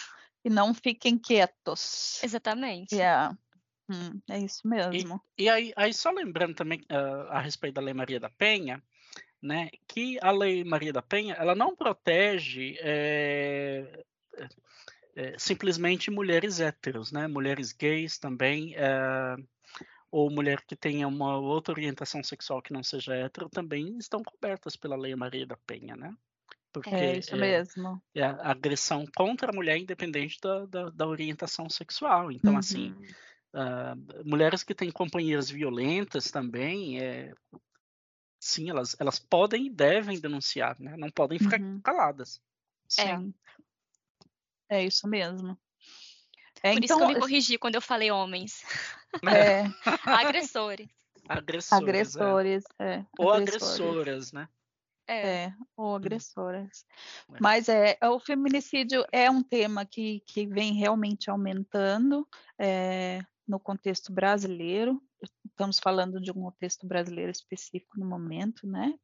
E 0.45 0.51
não 0.51 0.73
fiquem 0.73 1.19
quietos. 1.19 2.23
Exatamente. 2.23 2.95
Yeah. 2.95 3.37
Hum, 3.91 4.21
é 4.31 4.39
isso 4.39 4.67
mesmo. 4.67 5.21
E 5.37 5.49
aí, 5.49 5.73
aí 5.75 5.93
só 5.93 6.11
lembrando 6.11 6.55
também 6.55 6.85
ah, 6.89 7.39
a 7.39 7.41
respeito 7.41 7.75
da 7.75 7.81
Lei 7.81 7.95
Maria 7.95 8.21
da 8.21 8.31
Penha, 8.31 8.83
né, 9.43 9.71
que 9.89 10.19
a 10.23 10.31
Lei 10.31 10.63
Maria 10.63 10.93
da 10.93 11.03
Penha 11.03 11.35
ela 11.35 11.55
não 11.55 11.75
protege 11.75 12.77
eh, 12.81 14.05
eh, 15.17 15.37
simplesmente 15.39 16.11
mulheres 16.11 16.61
héteros, 16.61 17.13
né, 17.13 17.27
mulheres 17.29 17.73
gays 17.73 18.19
também, 18.19 18.75
eh, 18.77 19.37
ou 20.11 20.31
mulher 20.31 20.63
que 20.67 20.77
tenha 20.77 21.09
uma 21.09 21.39
outra 21.39 21.73
orientação 21.75 22.23
sexual 22.23 22.63
que 22.63 22.73
não 22.73 22.83
seja 22.83 23.15
hétero 23.15 23.49
também 23.51 23.97
estão 23.99 24.23
cobertas 24.23 24.77
pela 24.77 24.97
Lei 24.97 25.15
Maria 25.17 25.47
da 25.47 25.57
Penha, 25.67 25.97
né? 25.97 26.15
Porque 26.73 27.05
É 27.05 27.17
isso 27.19 27.37
eh, 27.37 27.37
mesmo. 27.37 28.03
é 28.17 28.25
a 28.25 28.51
agressão 28.53 29.05
contra 29.17 29.51
a 29.51 29.55
mulher 29.55 29.79
independente 29.79 30.39
da, 30.43 30.67
da, 30.67 30.91
da 30.91 31.07
orientação 31.09 31.69
sexual. 31.71 32.33
Então, 32.33 32.57
assim, 32.57 32.97
Uhum. 32.97 33.15
ah, 33.55 33.95
mulheres 34.25 34.65
que 34.65 34.75
têm 34.75 34.91
companheiras 34.93 35.51
violentas 35.51 36.31
também, 36.31 37.01
é, 37.01 37.33
sim, 38.41 38.69
elas, 38.71 38.97
elas 39.01 39.19
podem 39.19 39.67
e 39.67 39.71
devem 39.71 40.21
denunciar, 40.21 40.79
né? 40.81 40.97
Não 40.97 41.11
podem 41.11 41.39
ficar 41.39 41.61
Uhum. 41.61 41.83
caladas. 41.83 42.41
É. 42.99 43.15
Sim. 43.15 43.35
É 43.61 43.74
isso 44.83 45.07
mesmo. 45.07 45.59
É, 46.63 46.73
Por 46.73 46.85
isso 46.85 46.97
que 46.97 47.03
eu 47.03 47.05
então, 47.05 47.15
me 47.15 47.21
corrigi 47.21 47.59
quando 47.59 47.75
eu 47.75 47.83
falei 47.83 48.11
homens. 48.11 48.63
é, 49.23 49.65
Agressores. 50.07 50.89
Agressores, 51.29 51.73
é. 51.73 51.75
agressores, 51.77 52.65
é, 52.79 53.05
Ou 53.19 53.33
agressores. 53.33 53.81
agressoras, 53.81 54.33
né? 54.33 54.49
É. 55.07 55.45
É, 55.45 55.55
ou 55.77 55.95
agressoras. 55.95 56.87
É. 57.31 57.37
Mas 57.41 57.69
é, 57.69 57.99
o 58.03 58.19
feminicídio 58.19 59.05
é 59.13 59.31
um 59.31 59.43
tema 59.43 59.85
que, 59.85 60.21
que 60.27 60.47
vem 60.47 60.73
realmente 60.73 61.29
aumentando 61.29 62.27
é, 62.59 63.21
no 63.47 63.61
contexto 63.61 64.13
brasileiro. 64.13 65.03
Estamos 65.47 65.79
falando 65.79 66.21
de 66.21 66.31
um 66.31 66.35
contexto 66.35 66.87
brasileiro 66.87 67.31
específico 67.31 67.99
no 67.99 68.07
momento, 68.07 68.67
né? 68.67 68.95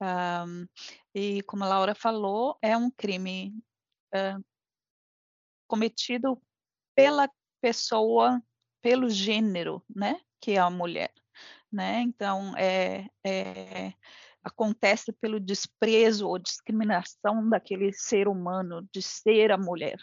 Ahm, 0.00 0.66
e 1.14 1.42
como 1.42 1.64
a 1.64 1.68
Laura 1.68 1.94
falou, 1.94 2.58
é 2.60 2.76
um 2.76 2.90
crime 2.90 3.54
ah, 4.12 4.38
cometido 5.72 6.38
pela 6.94 7.26
pessoa, 7.58 8.42
pelo 8.82 9.08
gênero, 9.08 9.82
né? 9.88 10.20
Que 10.38 10.50
é 10.52 10.58
a 10.58 10.68
mulher, 10.68 11.10
né? 11.72 12.02
Então, 12.02 12.54
é, 12.58 13.08
é 13.26 13.94
acontece 14.44 15.12
pelo 15.14 15.40
desprezo 15.40 16.28
ou 16.28 16.38
discriminação 16.38 17.48
daquele 17.48 17.90
ser 17.90 18.28
humano 18.28 18.86
de 18.92 19.00
ser 19.00 19.50
a 19.50 19.56
mulher, 19.56 19.96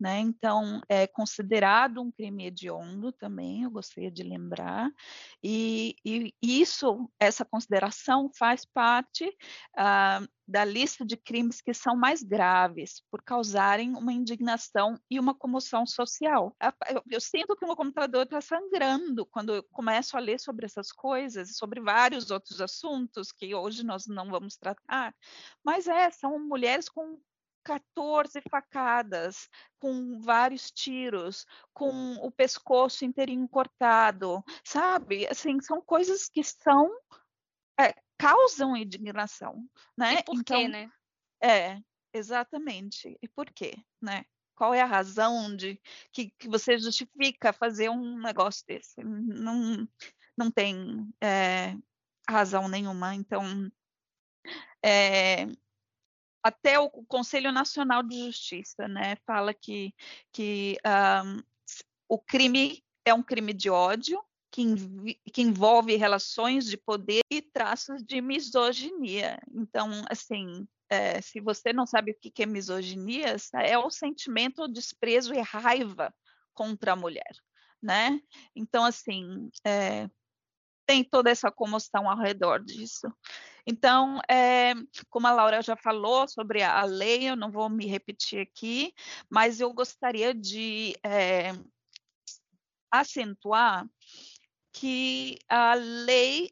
né? 0.00 0.18
Então 0.18 0.80
é 0.88 1.06
considerado 1.06 2.00
um 2.00 2.10
crime 2.10 2.46
hediondo 2.46 3.12
também, 3.12 3.62
eu 3.64 3.70
gostaria 3.70 4.10
de 4.10 4.22
lembrar, 4.22 4.90
e, 5.42 5.94
e 6.04 6.32
isso, 6.40 7.10
essa 7.20 7.44
consideração 7.44 8.30
faz 8.36 8.64
parte 8.64 9.30
ah, 9.76 10.22
da 10.50 10.64
lista 10.64 11.06
de 11.06 11.16
crimes 11.16 11.60
que 11.60 11.72
são 11.72 11.94
mais 11.94 12.24
graves 12.24 13.02
por 13.08 13.22
causarem 13.22 13.96
uma 13.96 14.12
indignação 14.12 14.98
e 15.08 15.20
uma 15.20 15.32
comoção 15.32 15.86
social. 15.86 16.56
Eu, 16.88 17.02
eu 17.08 17.20
sinto 17.20 17.54
que 17.54 17.64
o 17.64 17.68
meu 17.68 17.76
computador 17.76 18.24
está 18.24 18.40
sangrando 18.40 19.24
quando 19.26 19.54
eu 19.54 19.62
começo 19.70 20.16
a 20.16 20.20
ler 20.20 20.40
sobre 20.40 20.66
essas 20.66 20.90
coisas, 20.90 21.56
sobre 21.56 21.80
vários 21.80 22.32
outros 22.32 22.60
assuntos 22.60 23.30
que 23.30 23.54
hoje 23.54 23.84
nós 23.84 24.06
não 24.08 24.28
vamos 24.28 24.56
tratar, 24.56 25.14
mas 25.64 25.86
é, 25.86 26.10
são 26.10 26.36
mulheres 26.40 26.88
com 26.88 27.20
14 27.64 28.40
facadas, 28.50 29.48
com 29.78 30.20
vários 30.20 30.70
tiros, 30.70 31.46
com 31.72 32.14
o 32.16 32.30
pescoço 32.30 33.04
inteirinho 33.04 33.48
cortado, 33.48 34.42
sabe? 34.64 35.26
Assim, 35.26 35.60
são 35.60 35.80
coisas 35.80 36.28
que 36.28 36.42
são 36.42 36.90
é, 37.78 37.94
causam 38.18 38.76
indignação, 38.76 39.66
né? 39.96 40.20
E 40.20 40.22
por 40.24 40.36
então, 40.36 40.58
quê, 40.58 40.68
né? 40.68 40.90
É, 41.42 41.78
exatamente. 42.12 43.16
E 43.22 43.28
por 43.28 43.46
quê, 43.50 43.74
né? 44.00 44.24
Qual 44.54 44.74
é 44.74 44.82
a 44.82 44.86
razão 44.86 45.56
de 45.56 45.80
que, 46.12 46.30
que 46.38 46.46
você 46.46 46.78
justifica 46.78 47.50
fazer 47.50 47.88
um 47.88 48.18
negócio 48.18 48.62
desse? 48.66 49.02
Não, 49.02 49.88
não 50.36 50.50
tem 50.50 51.10
é, 51.18 51.74
razão 52.28 52.68
nenhuma. 52.68 53.14
Então, 53.14 53.42
é, 54.84 55.46
até 56.42 56.78
o 56.78 56.90
Conselho 56.90 57.52
Nacional 57.52 58.02
de 58.02 58.26
Justiça, 58.26 58.88
né, 58.88 59.16
fala 59.26 59.52
que, 59.52 59.94
que 60.32 60.78
um, 61.24 61.42
o 62.08 62.18
crime 62.18 62.82
é 63.04 63.14
um 63.14 63.22
crime 63.22 63.52
de 63.52 63.70
ódio 63.70 64.22
que, 64.50 64.64
que, 65.32 65.42
envolve 65.42 65.94
relações 65.96 66.66
de 66.66 66.76
poder 66.76 67.20
e 67.30 67.40
traços 67.40 68.02
de 68.02 68.20
misoginia. 68.20 69.40
Então, 69.54 70.04
assim, 70.10 70.66
é, 70.88 71.20
se 71.20 71.40
você 71.40 71.72
não 71.72 71.86
sabe 71.86 72.12
o 72.12 72.16
que 72.18 72.42
é 72.42 72.46
misoginia, 72.46 73.36
é 73.54 73.78
o 73.78 73.90
sentimento 73.90 74.66
de 74.66 74.74
desprezo 74.74 75.32
e 75.32 75.40
raiva 75.40 76.12
contra 76.52 76.92
a 76.92 76.96
mulher, 76.96 77.32
né? 77.80 78.20
Então, 78.56 78.84
assim, 78.84 79.50
é, 79.64 80.10
tem 80.90 81.04
toda 81.04 81.30
essa 81.30 81.52
comoção 81.52 82.10
ao 82.10 82.18
redor 82.18 82.58
disso. 82.64 83.06
Então, 83.64 84.18
é, 84.28 84.72
como 85.08 85.28
a 85.28 85.32
Laura 85.32 85.62
já 85.62 85.76
falou 85.76 86.26
sobre 86.26 86.64
a 86.64 86.82
lei, 86.82 87.30
eu 87.30 87.36
não 87.36 87.48
vou 87.48 87.70
me 87.70 87.86
repetir 87.86 88.40
aqui, 88.40 88.92
mas 89.30 89.60
eu 89.60 89.72
gostaria 89.72 90.34
de 90.34 90.96
é, 91.04 91.52
acentuar 92.90 93.88
que 94.72 95.38
a 95.48 95.74
lei 95.74 96.50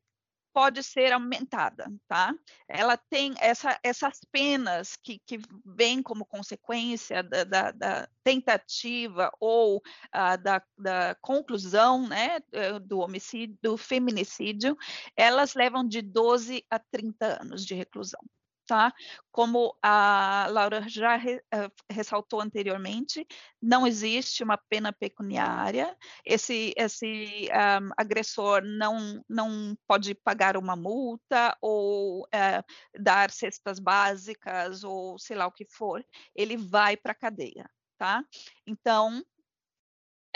pode 0.59 0.83
ser 0.83 1.12
aumentada, 1.12 1.87
tá? 2.09 2.35
Ela 2.67 2.97
tem 2.97 3.33
essa, 3.38 3.79
essas 3.81 4.19
penas 4.33 4.97
que, 4.97 5.21
que 5.25 5.38
vêm 5.65 6.03
como 6.03 6.27
consequência 6.27 7.23
da, 7.23 7.45
da, 7.45 7.71
da 7.71 8.09
tentativa 8.25 9.31
ou 9.38 9.77
uh, 9.77 10.43
da, 10.43 10.61
da, 10.77 11.15
conclusão, 11.21 12.09
né, 12.09 12.41
eh, 12.50 12.77
do 12.81 12.99
homicídio, 12.99 13.57
do 13.62 13.77
feminicídio, 13.77 14.77
elas 15.17 15.55
levam 15.55 15.87
de 15.87 16.03
12 16.03 16.65
a 16.69 16.81
30 16.81 17.41
anos 17.41 17.65
de 17.65 17.77
reclusão 17.77 18.21
tá? 18.69 18.93
Como 19.33 19.75
a 19.83 20.47
Laura 20.51 20.87
já 20.87 21.17
re, 21.17 21.37
uh, 21.37 21.73
ressaltou 21.91 22.41
anteriormente, 22.41 23.27
não 23.61 23.87
existe 23.87 24.45
uma 24.45 24.59
pena 24.59 24.93
pecuniária. 24.93 25.97
Esse, 26.25 26.75
esse 26.77 27.49
um, 27.81 27.91
agressor 27.97 28.63
não, 28.63 29.25
não 29.27 29.75
pode 29.87 30.15
pagar 30.15 30.57
uma 30.57 30.77
multa 30.77 31.57
ou 31.63 32.25
uh, 32.25 33.01
dar 33.01 33.31
cestas 33.31 33.79
básicas 33.79 34.85
ou 34.85 35.19
sei 35.19 35.35
lá 35.35 35.47
o 35.47 35.53
que 35.53 35.65
for. 35.65 36.05
Ele 36.37 36.57
vai 36.59 36.95
para 36.95 37.13
a 37.13 37.19
cadeia, 37.19 37.69
tá? 37.97 38.23
Então, 38.67 39.25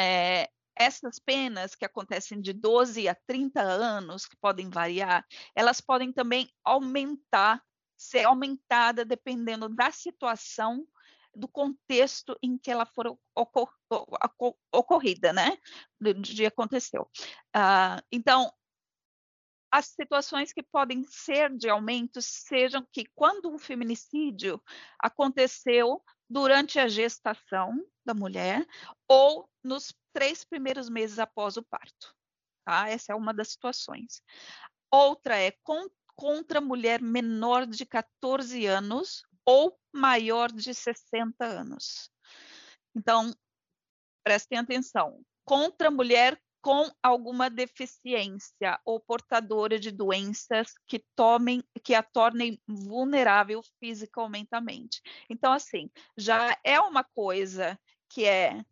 é, 0.01 0.49
essas 0.75 1.19
penas 1.19 1.75
que 1.75 1.85
acontecem 1.85 2.41
de 2.41 2.55
12 2.55 3.07
a 3.09 3.15
30 3.15 3.61
anos, 3.61 4.25
que 4.25 4.37
podem 4.39 4.71
variar, 4.71 5.23
elas 5.55 5.83
podem 5.83 6.11
também 6.11 6.51
aumentar 6.65 7.63
ser 8.03 8.25
aumentada 8.25 9.05
dependendo 9.05 9.69
da 9.69 9.91
situação, 9.91 10.87
do 11.35 11.49
contexto 11.49 12.37
em 12.43 12.59
que 12.59 12.71
ela 12.71 12.85
for 12.85 13.19
ocor 13.35 13.73
ocorrida, 14.71 15.33
né? 15.33 15.57
De, 16.01 16.13
de 16.15 16.47
aconteceu. 16.47 17.09
Uh, 17.57 18.03
então, 18.11 18.53
as 19.71 19.87
situações 19.87 20.53
que 20.53 20.63
podem 20.63 21.03
ser 21.05 21.57
de 21.57 21.71
aumento 21.71 22.21
sejam 22.21 22.87
que 22.93 23.07
quando 23.15 23.51
um 23.51 23.59
feminicídio 23.59 24.63
aconteceu 24.99 26.03
durante 26.29 26.79
a 26.79 26.87
gestação 26.87 27.83
da 28.05 28.13
mulher 28.13 28.67
ou 29.09 29.49
nos 29.65 29.95
três 30.13 30.45
primeiros 30.45 30.91
meses 30.91 31.19
após 31.19 31.57
o 31.57 31.63
parto. 31.63 32.15
Tá? 32.67 32.89
Essa 32.91 33.13
é 33.13 33.17
uma 33.17 33.33
das 33.33 33.49
situações. 33.49 34.23
Outra 34.91 35.39
é 35.39 35.53
com 35.63 35.89
contra 36.17 36.61
mulher 36.61 37.01
menor 37.01 37.67
de 37.67 37.87
14 37.87 38.67
anos 38.67 39.23
ou 39.45 39.79
maior 39.93 40.51
de 40.51 40.75
60 40.75 41.45
anos. 41.45 42.11
Então, 42.95 43.35
prestem 44.25 44.59
atenção. 44.59 45.21
Contra 45.45 45.91
mulher 45.91 46.41
com 46.63 46.89
alguma 47.03 47.51
deficiência 47.51 48.81
ou 48.85 49.01
portadora 49.01 49.81
de 49.81 49.91
doenças 49.91 50.75
que 50.87 51.05
tomem, 51.17 51.63
que 51.83 51.93
a 51.93 52.05
tornem 52.05 52.63
vulnerável 52.69 53.61
fisicamente. 53.81 55.03
Então, 55.29 55.53
assim, 55.53 55.91
já 56.17 56.57
é 56.63 56.81
uma 56.81 57.03
coisa 57.03 57.79
que 58.09 58.25
é 58.25 58.65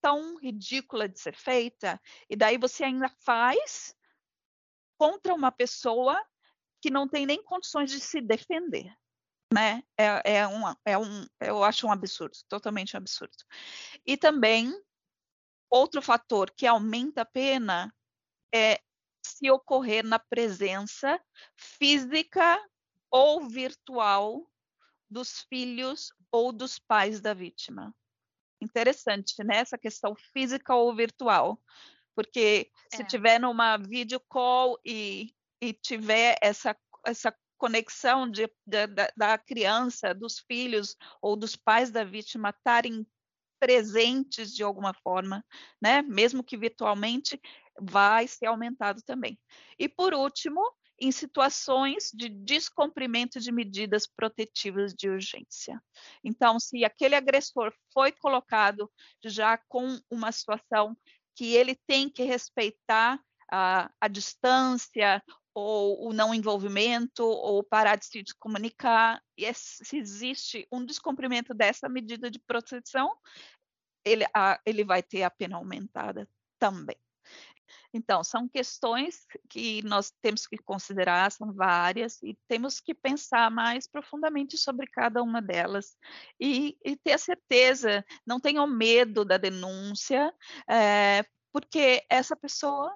tão 0.00 0.38
ridícula 0.38 1.06
de 1.06 1.20
ser 1.20 1.36
feita, 1.36 2.00
e 2.30 2.36
daí 2.36 2.56
você 2.56 2.84
ainda 2.84 3.10
faz 3.24 3.94
contra 4.96 5.34
uma 5.34 5.52
pessoa 5.52 6.18
que 6.84 6.90
não 6.90 7.08
tem 7.08 7.24
nem 7.24 7.42
condições 7.42 7.90
de 7.90 7.98
se 7.98 8.20
defender. 8.20 8.94
Né? 9.50 9.82
É, 9.96 10.34
é, 10.34 10.46
um, 10.46 10.62
é 10.84 10.98
um, 10.98 11.26
eu 11.40 11.64
acho 11.64 11.86
um 11.86 11.90
absurdo, 11.90 12.36
totalmente 12.46 12.94
um 12.94 12.98
absurdo. 12.98 13.42
E 14.04 14.18
também, 14.18 14.70
outro 15.70 16.02
fator 16.02 16.50
que 16.50 16.66
aumenta 16.66 17.22
a 17.22 17.24
pena 17.24 17.90
é 18.54 18.82
se 19.24 19.50
ocorrer 19.50 20.04
na 20.04 20.18
presença 20.18 21.18
física 21.56 22.62
ou 23.10 23.48
virtual 23.48 24.46
dos 25.08 25.40
filhos 25.48 26.12
ou 26.30 26.52
dos 26.52 26.78
pais 26.78 27.18
da 27.18 27.32
vítima. 27.32 27.94
Interessante, 28.60 29.42
né? 29.42 29.56
Essa 29.56 29.78
questão 29.78 30.14
física 30.34 30.74
ou 30.74 30.94
virtual. 30.94 31.58
Porque 32.14 32.70
se 32.94 33.00
é. 33.00 33.06
tiver 33.06 33.38
numa 33.40 33.78
video 33.78 34.20
call 34.28 34.78
e 34.84 35.34
e 35.64 35.72
tiver 35.72 36.36
essa, 36.42 36.76
essa 37.06 37.34
conexão 37.56 38.30
de, 38.30 38.50
da, 38.66 38.86
da 39.16 39.38
criança, 39.38 40.14
dos 40.14 40.38
filhos 40.40 40.94
ou 41.22 41.36
dos 41.36 41.56
pais 41.56 41.90
da 41.90 42.04
vítima 42.04 42.50
estarem 42.50 43.06
presentes 43.58 44.54
de 44.54 44.62
alguma 44.62 44.92
forma, 44.92 45.42
né? 45.80 46.02
Mesmo 46.02 46.44
que 46.44 46.56
virtualmente, 46.56 47.40
vai 47.80 48.28
ser 48.28 48.46
aumentado 48.46 49.00
também. 49.02 49.38
E 49.78 49.88
por 49.88 50.12
último, 50.12 50.60
em 51.00 51.10
situações 51.10 52.10
de 52.12 52.28
descumprimento 52.28 53.40
de 53.40 53.50
medidas 53.50 54.06
protetivas 54.06 54.92
de 54.92 55.08
urgência. 55.08 55.82
Então, 56.22 56.60
se 56.60 56.84
aquele 56.84 57.16
agressor 57.16 57.72
foi 57.92 58.12
colocado 58.12 58.90
já 59.24 59.58
com 59.68 59.98
uma 60.10 60.30
situação 60.30 60.94
que 61.34 61.54
ele 61.54 61.74
tem 61.86 62.10
que 62.10 62.22
respeitar 62.22 63.18
a, 63.50 63.90
a 64.00 64.08
distância 64.08 65.22
ou 65.54 66.08
o 66.08 66.12
não 66.12 66.34
envolvimento, 66.34 67.24
ou 67.24 67.62
parar 67.62 67.96
de 67.96 68.06
se 68.06 68.24
comunicar, 68.38 69.22
e 69.36 69.52
se 69.54 69.96
existe 69.96 70.66
um 70.70 70.84
descumprimento 70.84 71.54
dessa 71.54 71.88
medida 71.88 72.30
de 72.30 72.40
proteção, 72.40 73.16
ele, 74.04 74.26
a, 74.34 74.60
ele 74.66 74.84
vai 74.84 75.02
ter 75.02 75.22
a 75.22 75.30
pena 75.30 75.56
aumentada 75.56 76.28
também. 76.58 76.96
Então, 77.92 78.24
são 78.24 78.48
questões 78.48 79.24
que 79.48 79.80
nós 79.84 80.12
temos 80.20 80.46
que 80.46 80.58
considerar, 80.58 81.30
são 81.30 81.52
várias, 81.52 82.20
e 82.22 82.36
temos 82.48 82.80
que 82.80 82.92
pensar 82.92 83.50
mais 83.50 83.86
profundamente 83.86 84.58
sobre 84.58 84.86
cada 84.88 85.22
uma 85.22 85.40
delas 85.40 85.96
e, 86.40 86.76
e 86.84 86.96
ter 86.96 87.12
a 87.12 87.18
certeza, 87.18 88.04
não 88.26 88.40
tenham 88.40 88.66
medo 88.66 89.24
da 89.24 89.38
denúncia, 89.38 90.34
é, 90.68 91.24
porque 91.52 92.04
essa 92.10 92.34
pessoa 92.34 92.92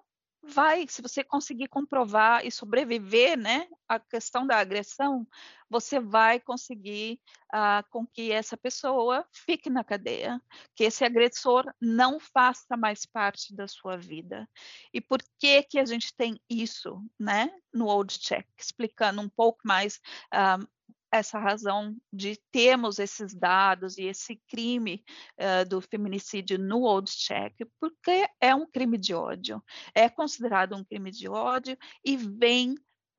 vai, 0.49 0.87
se 0.89 1.03
você 1.03 1.23
conseguir 1.23 1.69
comprovar 1.69 2.45
e 2.45 2.51
sobreviver, 2.51 3.37
né, 3.37 3.69
à 3.89 3.99
questão 4.01 4.47
da 4.47 4.59
agressão, 4.59 5.27
você 5.69 6.01
vai 6.01 6.41
conseguir 6.41 7.21
uh, 7.55 7.87
com 7.91 8.07
que 8.07 8.33
essa 8.33 8.57
pessoa 8.57 9.27
fique 9.33 9.69
na 9.69 9.85
cadeia, 9.85 10.41
que 10.75 10.85
esse 10.85 11.05
agressor 11.05 11.65
não 11.81 12.19
faça 12.19 12.77
mais 12.77 13.05
parte 13.05 13.55
da 13.55 13.69
sua 13.69 13.97
vida. 13.97 14.49
E 14.93 15.01
por 15.01 15.21
que 15.39 15.63
que 15.63 15.79
a 15.79 15.85
gente 15.85 16.15
tem 16.17 16.41
isso, 16.49 17.03
né, 17.19 17.51
no 17.73 17.87
Old 17.87 18.19
Check, 18.19 18.47
explicando 18.59 19.21
um 19.21 19.29
pouco 19.29 19.61
mais 19.65 20.01
uh, 20.35 20.67
essa 21.11 21.39
razão 21.39 21.97
de 22.13 22.39
termos 22.51 22.99
esses 22.99 23.35
dados 23.35 23.97
e 23.97 24.05
esse 24.05 24.41
crime 24.49 25.05
uh, 25.39 25.69
do 25.69 25.81
feminicídio 25.81 26.59
no 26.59 26.83
Old 26.83 27.11
Check, 27.11 27.55
porque 27.81 28.29
é 28.41 28.55
um 28.55 28.67
crime 28.67 28.99
de 28.99 29.15
ódio, 29.15 29.63
é 29.95 30.09
considerado 30.09 30.77
um 30.77 30.85
crime 30.85 31.11
de 31.11 31.29
ódio 31.29 31.77
e 32.05 32.17
vem 32.17 32.75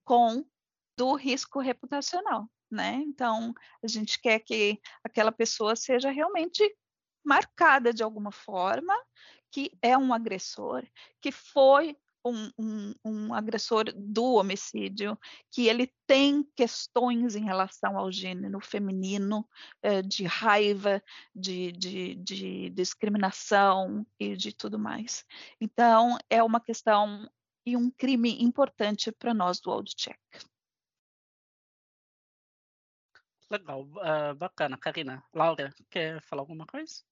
com 0.06 0.46
do 0.98 1.16
risco 1.16 1.60
reputacional, 1.60 2.50
né? 2.70 3.02
Então, 3.06 3.54
a 3.84 3.88
gente 3.88 4.20
quer 4.20 4.40
que 4.40 4.80
aquela 5.04 5.32
pessoa 5.32 5.76
seja 5.76 6.12
realmente 6.12 6.64
marcada 7.24 7.94
de 7.94 8.04
alguma 8.04 8.32
forma 8.32 8.94
que 9.52 9.72
é 9.82 9.98
um 9.98 10.14
agressor, 10.14 10.86
que 11.22 11.32
foi 11.32 11.98
um, 12.30 12.52
um, 12.58 12.94
um, 13.06 13.34
agressor 13.34 13.86
do 13.96 14.36
homicídio, 14.36 15.18
que 15.52 15.68
ele 15.68 15.92
tem 16.08 16.44
questões 16.56 17.36
em 17.36 17.44
relação 17.44 17.98
ao 17.98 18.12
gênero 18.12 18.60
feminino, 18.60 19.48
eh, 19.82 20.02
de 20.02 20.26
raiva, 20.26 21.02
de, 21.36 21.72
de, 21.72 22.16
de, 22.16 22.70
discriminação 22.70 24.06
e 24.20 24.36
de 24.36 24.54
tudo 24.54 24.80
mais. 24.80 25.26
Então, 25.60 26.18
é 26.30 26.42
uma 26.44 26.60
questão 26.60 27.30
e 27.66 27.76
um 27.76 27.92
crime 27.92 28.42
importante 28.42 29.12
para 29.12 29.34
nós 29.34 29.60
do 29.60 29.70
Old 29.70 29.94
Check. 29.96 30.20
Legal, 33.52 33.82
uh, 33.82 34.36
bacana. 34.36 34.78
Karina, 34.78 35.24
Laura, 35.34 35.74
quer 35.90 36.22
falar 36.22 36.44
alguma 36.44 36.66
coisa? 36.68 37.04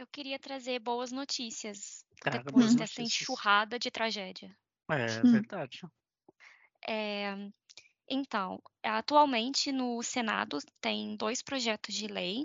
Eu 0.00 0.06
queria 0.06 0.38
trazer 0.38 0.78
boas 0.78 1.12
notícias 1.12 2.06
Traga 2.22 2.42
depois 2.42 2.74
dessa 2.74 3.02
notícias. 3.02 3.20
enxurrada 3.20 3.78
de 3.78 3.90
tragédia. 3.90 4.56
É 4.88 5.20
hum. 5.20 5.32
verdade. 5.32 5.82
É, 6.88 7.34
então, 8.08 8.62
atualmente 8.82 9.70
no 9.70 10.02
Senado 10.02 10.56
tem 10.80 11.14
dois 11.16 11.42
projetos 11.42 11.94
de 11.94 12.06
lei 12.06 12.42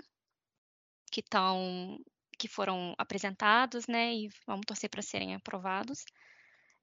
que 1.10 1.20
estão 1.20 1.98
que 2.38 2.46
foram 2.46 2.94
apresentados, 2.98 3.86
né, 3.86 4.14
e 4.14 4.28
vamos 4.46 4.66
torcer 4.66 4.90
para 4.90 5.00
serem 5.00 5.34
aprovados, 5.34 6.04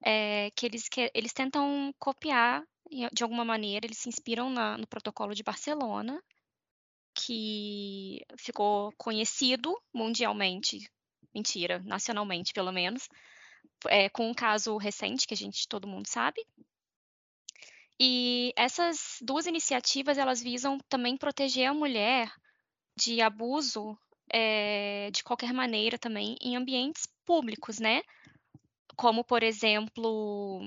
é, 0.04 0.50
que 0.56 0.66
eles 0.66 0.90
que 0.90 1.12
eles 1.14 1.34
tentam 1.34 1.94
copiar 2.00 2.64
de 3.14 3.22
alguma 3.22 3.46
maneira, 3.46 3.86
eles 3.86 4.00
se 4.00 4.10
inspiram 4.10 4.50
na, 4.50 4.76
no 4.76 4.88
Protocolo 4.88 5.36
de 5.36 5.44
Barcelona, 5.44 6.20
que 7.26 8.26
ficou 8.38 8.92
conhecido 8.98 9.76
mundialmente, 9.94 10.90
mentira, 11.34 11.80
nacionalmente 11.86 12.54
pelo 12.54 12.72
menos, 12.72 13.08
é, 13.88 14.10
com 14.10 14.30
um 14.30 14.34
caso 14.34 14.78
recente 14.78 15.28
que 15.28 15.34
a 15.34 15.38
gente 15.38 15.68
todo 15.68 15.88
mundo 15.88 16.08
sabe. 16.08 16.46
E 18.00 18.54
essas 18.58 19.18
duas 19.22 19.46
iniciativas 19.46 20.18
elas 20.18 20.42
visam 20.42 20.78
também 20.90 21.16
proteger 21.16 21.68
a 21.68 21.74
mulher 21.74 22.32
de 22.96 23.22
abuso 23.22 23.98
é, 24.32 25.10
de 25.12 25.24
qualquer 25.24 25.54
maneira 25.54 25.98
também 25.98 26.36
em 26.42 26.56
ambientes 26.56 27.08
públicos, 27.26 27.80
né? 27.80 28.02
Como 28.96 29.24
por 29.24 29.44
exemplo 29.44 30.62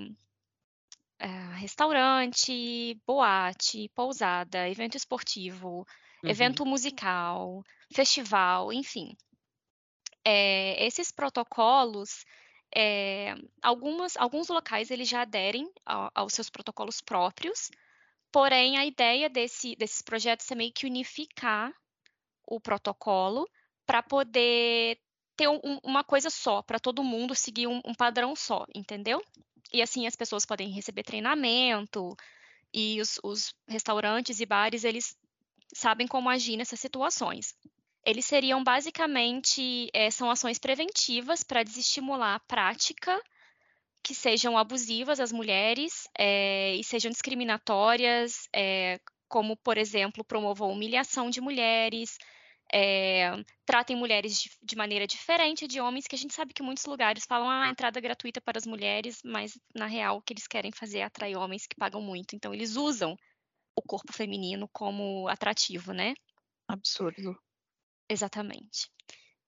é, 1.18 1.28
restaurante, 1.56 2.94
boate, 3.06 3.90
pousada, 3.94 4.68
evento 4.68 4.96
esportivo, 4.96 5.86
uhum. 6.26 6.30
evento 6.30 6.66
musical, 6.66 7.62
festival, 7.92 8.72
enfim. 8.72 9.16
É, 10.24 10.84
esses 10.84 11.12
protocolos 11.12 12.24
é, 12.74 13.34
algumas, 13.62 14.16
alguns 14.16 14.48
locais 14.48 14.90
eles 14.90 15.08
já 15.08 15.22
aderem 15.22 15.70
aos 15.84 16.32
seus 16.32 16.50
protocolos 16.50 17.00
próprios, 17.00 17.70
porém 18.32 18.76
a 18.76 18.84
ideia 18.84 19.30
desse, 19.30 19.76
desses 19.76 20.02
projetos 20.02 20.50
é 20.50 20.54
meio 20.54 20.72
que 20.72 20.86
unificar 20.86 21.72
o 22.46 22.60
protocolo 22.60 23.48
para 23.86 24.02
poder 24.02 24.98
ter 25.36 25.48
um, 25.48 25.78
uma 25.82 26.02
coisa 26.02 26.30
só, 26.30 26.62
para 26.62 26.78
todo 26.78 27.04
mundo 27.04 27.34
seguir 27.34 27.66
um, 27.66 27.80
um 27.84 27.94
padrão 27.94 28.34
só, 28.34 28.64
entendeu? 28.74 29.22
E 29.72 29.82
assim 29.82 30.06
as 30.06 30.16
pessoas 30.16 30.46
podem 30.46 30.70
receber 30.70 31.02
treinamento 31.02 32.16
e 32.72 33.00
os, 33.00 33.18
os 33.22 33.54
restaurantes 33.68 34.40
e 34.40 34.46
bares 34.46 34.84
eles 34.84 35.16
sabem 35.76 36.06
como 36.06 36.28
agir 36.28 36.56
nessas 36.56 36.80
situações 36.80 37.54
eles 38.06 38.24
seriam 38.24 38.62
basicamente 38.62 39.90
é, 39.92 40.10
são 40.12 40.30
ações 40.30 40.60
preventivas 40.60 41.42
para 41.42 41.64
desestimular 41.64 42.36
a 42.36 42.40
prática 42.40 43.20
que 44.00 44.14
sejam 44.14 44.56
abusivas 44.56 45.18
às 45.18 45.32
mulheres 45.32 46.08
é, 46.16 46.76
e 46.76 46.84
sejam 46.84 47.10
discriminatórias, 47.10 48.48
é, 48.54 49.00
como, 49.28 49.56
por 49.56 49.76
exemplo, 49.76 50.24
promovam 50.24 50.70
humilhação 50.70 51.28
de 51.28 51.40
mulheres, 51.40 52.16
é, 52.72 53.32
tratem 53.64 53.96
mulheres 53.96 54.40
de, 54.40 54.50
de, 54.62 54.76
maneira 54.76 55.08
diferente 55.08 55.66
de 55.66 55.80
homens, 55.80 56.06
que 56.06 56.14
a 56.14 56.18
gente 56.18 56.32
sabe 56.32 56.54
que 56.54 56.62
muitos 56.62 56.86
lugares 56.86 57.26
falam 57.26 57.50
ah, 57.50 57.68
entrada 57.68 58.00
gratuita 58.00 58.40
para 58.40 58.58
as 58.58 58.66
mulheres, 58.66 59.20
mas 59.24 59.58
na 59.74 59.86
real 59.86 60.18
o 60.18 60.22
que 60.22 60.32
eles 60.32 60.46
querem 60.46 60.70
fazer 60.70 60.98
é 60.98 61.02
atrair 61.02 61.36
homens 61.36 61.66
que 61.66 61.74
pagam 61.74 62.00
muito. 62.00 62.36
Então 62.36 62.54
eles 62.54 62.76
usam 62.76 63.16
o 63.76 63.82
corpo 63.82 64.12
feminino 64.12 64.68
como 64.72 65.28
atrativo, 65.28 65.92
né? 65.92 66.14
Absurdo. 66.66 67.38
Exatamente. 68.08 68.90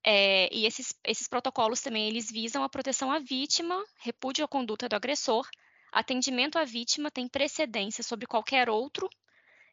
É, 0.04 0.48
e 0.54 0.66
esses, 0.66 0.94
esses 1.04 1.26
protocolos 1.26 1.80
também 1.80 2.08
eles 2.08 2.30
visam 2.30 2.62
a 2.62 2.68
proteção 2.68 3.10
à 3.10 3.18
vítima, 3.18 3.84
repúdio 3.98 4.44
à 4.44 4.48
conduta 4.48 4.88
do 4.88 4.94
agressor, 4.94 5.48
atendimento 5.92 6.58
à 6.58 6.64
vítima 6.64 7.10
tem 7.10 7.28
precedência 7.28 8.04
sobre 8.04 8.26
qualquer 8.26 8.68
outro, 8.68 9.08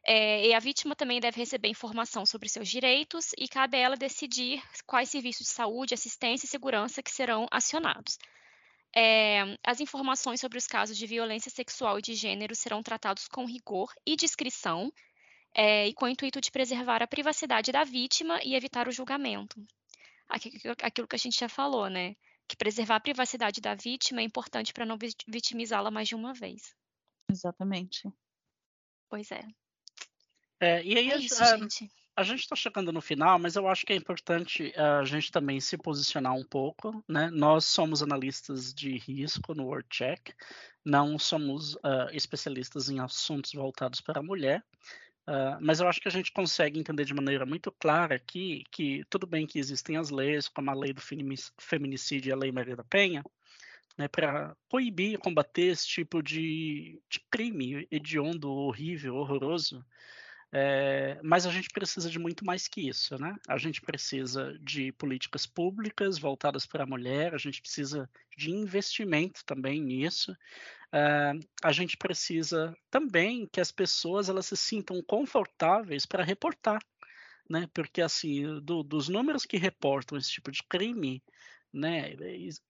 é, 0.04 0.46
e 0.46 0.54
a 0.54 0.60
vítima 0.60 0.94
também 0.94 1.20
deve 1.20 1.38
receber 1.38 1.68
informação 1.68 2.24
sobre 2.24 2.48
seus 2.48 2.68
direitos 2.68 3.32
e 3.36 3.48
cabe 3.48 3.76
a 3.76 3.80
ela 3.80 3.96
decidir 3.96 4.62
quais 4.86 5.08
serviços 5.08 5.46
de 5.46 5.52
saúde, 5.52 5.94
assistência 5.94 6.46
e 6.46 6.48
segurança 6.48 7.02
que 7.02 7.10
serão 7.10 7.48
acionados. 7.50 8.18
É, 8.98 9.58
as 9.62 9.78
informações 9.78 10.40
sobre 10.40 10.56
os 10.56 10.66
casos 10.66 10.96
de 10.96 11.06
violência 11.06 11.50
sexual 11.50 11.98
e 11.98 12.02
de 12.02 12.14
gênero 12.14 12.54
serão 12.54 12.82
tratados 12.82 13.28
com 13.28 13.44
rigor 13.44 13.92
e 14.06 14.16
discrição 14.16 14.90
é, 15.54 15.86
e 15.86 15.92
com 15.92 16.06
o 16.06 16.08
intuito 16.08 16.40
de 16.40 16.50
preservar 16.50 17.02
a 17.02 17.06
privacidade 17.06 17.70
da 17.70 17.84
vítima 17.84 18.40
e 18.42 18.54
evitar 18.54 18.88
o 18.88 18.92
julgamento. 18.92 19.62
Aquilo 20.82 21.06
que 21.06 21.14
a 21.14 21.18
gente 21.18 21.38
já 21.38 21.48
falou, 21.48 21.90
né? 21.90 22.16
Que 22.48 22.56
preservar 22.56 22.96
a 22.96 23.00
privacidade 23.00 23.60
da 23.60 23.74
vítima 23.74 24.22
é 24.22 24.24
importante 24.24 24.72
para 24.72 24.86
não 24.86 24.96
vitimizá-la 25.28 25.90
mais 25.90 26.08
de 26.08 26.14
uma 26.14 26.32
vez. 26.32 26.74
Exatamente. 27.30 28.08
Pois 29.10 29.30
é. 29.30 29.46
é 30.58 30.82
e 30.82 30.96
aí, 30.96 31.10
é 31.10 31.16
isso, 31.18 31.42
a, 31.42 31.58
gente. 31.58 31.90
A 32.16 32.22
gente 32.22 32.40
está 32.40 32.56
chegando 32.56 32.90
no 32.90 33.02
final, 33.02 33.38
mas 33.38 33.56
eu 33.56 33.68
acho 33.68 33.84
que 33.84 33.92
é 33.92 33.96
importante 33.96 34.72
a 34.74 35.04
gente 35.04 35.30
também 35.30 35.60
se 35.60 35.76
posicionar 35.76 36.32
um 36.32 36.44
pouco, 36.44 37.04
né? 37.06 37.30
Nós 37.30 37.66
somos 37.66 38.02
analistas 38.02 38.72
de 38.72 38.96
risco 38.96 39.54
no 39.54 39.66
WordCheck, 39.66 40.32
não 40.82 41.18
somos 41.18 41.74
uh, 41.74 42.08
especialistas 42.12 42.88
em 42.88 43.00
assuntos 43.00 43.52
voltados 43.52 44.00
para 44.00 44.20
a 44.20 44.22
mulher, 44.22 44.64
Uh, 45.28 45.58
mas 45.60 45.80
eu 45.80 45.88
acho 45.88 46.00
que 46.00 46.06
a 46.06 46.10
gente 46.10 46.30
consegue 46.32 46.78
entender 46.78 47.04
de 47.04 47.12
maneira 47.12 47.44
muito 47.44 47.72
clara 47.72 48.14
aqui 48.14 48.62
que 48.70 49.04
tudo 49.10 49.26
bem 49.26 49.44
que 49.44 49.58
existem 49.58 49.96
as 49.96 50.08
leis, 50.08 50.46
como 50.46 50.70
a 50.70 50.74
lei 50.74 50.92
do 50.92 51.02
feminicídio 51.58 52.30
e 52.30 52.32
a 52.32 52.36
lei 52.36 52.52
Maria 52.52 52.76
da 52.76 52.84
Penha, 52.84 53.24
né, 53.98 54.06
para 54.06 54.56
coibir 54.68 55.18
combater 55.18 55.72
esse 55.72 55.86
tipo 55.86 56.22
de, 56.22 57.00
de 57.10 57.20
crime 57.28 57.88
hediondo, 57.90 58.48
horrível, 58.52 59.16
horroroso. 59.16 59.84
É, 60.58 61.20
mas 61.22 61.44
a 61.44 61.50
gente 61.50 61.68
precisa 61.68 62.08
de 62.08 62.18
muito 62.18 62.42
mais 62.42 62.66
que 62.66 62.88
isso, 62.88 63.18
né? 63.18 63.36
A 63.46 63.58
gente 63.58 63.82
precisa 63.82 64.58
de 64.62 64.90
políticas 64.92 65.44
públicas 65.44 66.18
voltadas 66.18 66.64
para 66.64 66.84
a 66.84 66.86
mulher, 66.86 67.34
a 67.34 67.36
gente 67.36 67.60
precisa 67.60 68.08
de 68.34 68.50
investimento 68.50 69.44
também 69.44 69.82
nisso. 69.82 70.32
Uh, 70.32 71.38
a 71.62 71.72
gente 71.72 71.98
precisa 71.98 72.74
também 72.90 73.46
que 73.46 73.60
as 73.60 73.70
pessoas 73.70 74.30
elas 74.30 74.46
se 74.46 74.56
sintam 74.56 75.02
confortáveis 75.02 76.06
para 76.06 76.24
reportar, 76.24 76.80
né? 77.50 77.68
Porque 77.74 78.00
assim, 78.00 78.58
do, 78.60 78.82
dos 78.82 79.10
números 79.10 79.44
que 79.44 79.58
reportam 79.58 80.16
esse 80.16 80.30
tipo 80.30 80.50
de 80.50 80.62
crime, 80.62 81.22
né? 81.70 82.16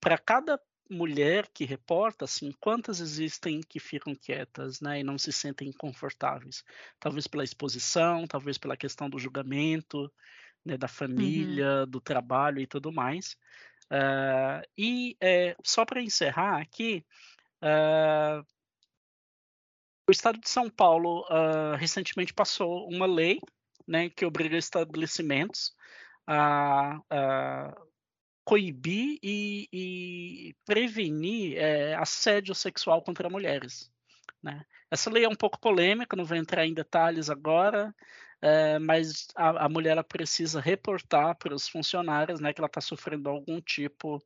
Para 0.00 0.18
cada 0.18 0.60
mulher 0.90 1.48
que 1.52 1.64
reporta, 1.64 2.24
assim, 2.24 2.52
quantas 2.60 3.00
existem 3.00 3.60
que 3.60 3.78
ficam 3.80 4.14
quietas, 4.14 4.80
né, 4.80 5.00
e 5.00 5.04
não 5.04 5.18
se 5.18 5.32
sentem 5.32 5.72
confortáveis? 5.72 6.64
Talvez 6.98 7.26
pela 7.26 7.44
exposição, 7.44 8.26
talvez 8.26 8.58
pela 8.58 8.76
questão 8.76 9.08
do 9.10 9.18
julgamento, 9.18 10.12
né, 10.64 10.76
da 10.76 10.86
uhum. 10.86 10.92
família, 10.92 11.80
uhum. 11.80 11.86
do 11.86 12.00
trabalho 12.00 12.60
e 12.60 12.66
tudo 12.66 12.92
mais. 12.92 13.36
Uh, 13.90 14.66
e 14.76 15.16
é, 15.20 15.56
só 15.64 15.84
para 15.84 16.02
encerrar 16.02 16.60
aqui, 16.60 17.04
uh, 17.62 18.44
o 20.08 20.12
Estado 20.12 20.40
de 20.40 20.48
São 20.48 20.68
Paulo 20.68 21.24
uh, 21.30 21.76
recentemente 21.76 22.34
passou 22.34 22.88
uma 22.88 23.06
lei 23.06 23.40
né, 23.86 24.10
que 24.10 24.24
obriga 24.24 24.56
estabelecimentos 24.56 25.74
a, 26.26 27.00
a 27.08 27.74
coibir 28.46 29.18
e, 29.24 29.68
e 29.72 30.56
prevenir 30.64 31.58
é, 31.58 31.96
assédio 31.96 32.54
sexual 32.54 33.02
contra 33.02 33.28
mulheres. 33.28 33.90
Né? 34.40 34.64
Essa 34.88 35.10
lei 35.10 35.24
é 35.24 35.28
um 35.28 35.34
pouco 35.34 35.58
polêmica, 35.58 36.16
não 36.16 36.24
vou 36.24 36.36
entrar 36.36 36.64
em 36.64 36.72
detalhes 36.72 37.28
agora, 37.28 37.92
é, 38.40 38.78
mas 38.78 39.26
a, 39.34 39.64
a, 39.64 39.68
mulher 39.68 40.00
precisa 40.04 40.60
reportar 40.60 41.36
para 41.36 41.52
os 41.52 41.68
funcionários 41.68 42.38
né, 42.38 42.52
que 42.52 42.60
ela 42.60 42.68
está 42.68 42.80
sofrendo 42.80 43.28
algum 43.28 43.60
tipo 43.60 44.22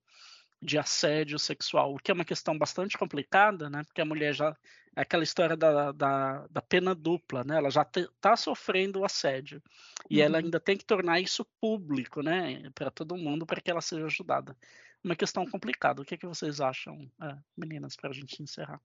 de 0.62 0.78
assédio 0.78 1.38
sexual, 1.38 1.94
o 1.94 1.98
que 1.98 2.10
é 2.10 2.14
uma 2.14 2.24
questão 2.24 2.56
bastante 2.56 2.98
complicada, 2.98 3.70
né? 3.70 3.82
Porque 3.84 4.00
a 4.00 4.04
mulher 4.04 4.34
já 4.34 4.54
é 4.94 5.00
aquela 5.00 5.22
história 5.22 5.56
da, 5.56 5.92
da, 5.92 6.46
da 6.48 6.62
pena 6.62 6.94
dupla, 6.94 7.42
né? 7.44 7.56
Ela 7.56 7.70
já 7.70 7.82
está 7.82 8.36
sofrendo 8.36 9.00
o 9.00 9.04
assédio 9.04 9.62
e 10.08 10.18
uhum. 10.18 10.24
ela 10.24 10.38
ainda 10.38 10.60
tem 10.60 10.76
que 10.76 10.84
tornar 10.84 11.20
isso 11.20 11.46
público, 11.60 12.22
né? 12.22 12.70
Para 12.74 12.90
todo 12.90 13.16
mundo, 13.16 13.46
para 13.46 13.60
que 13.60 13.70
ela 13.70 13.80
seja 13.80 14.04
ajudada. 14.04 14.56
Uma 15.02 15.16
questão 15.16 15.48
complicada. 15.48 16.02
O 16.02 16.04
que, 16.04 16.14
é 16.14 16.18
que 16.18 16.26
vocês 16.26 16.60
acham, 16.60 17.10
é, 17.22 17.38
meninas, 17.56 17.96
para 17.96 18.10
a 18.10 18.12
gente 18.12 18.42
encerrar? 18.42 18.80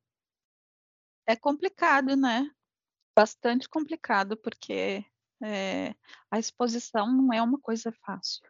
É 1.28 1.36
complicado, 1.36 2.16
né? 2.16 2.50
Bastante 3.14 3.68
complicado, 3.68 4.38
porque 4.38 5.04
é, 5.44 5.94
a 6.32 6.40
exposição 6.40 7.12
não 7.12 7.34
é 7.34 7.42
uma 7.42 7.60
coisa 7.60 7.92
fácil. 7.92 8.44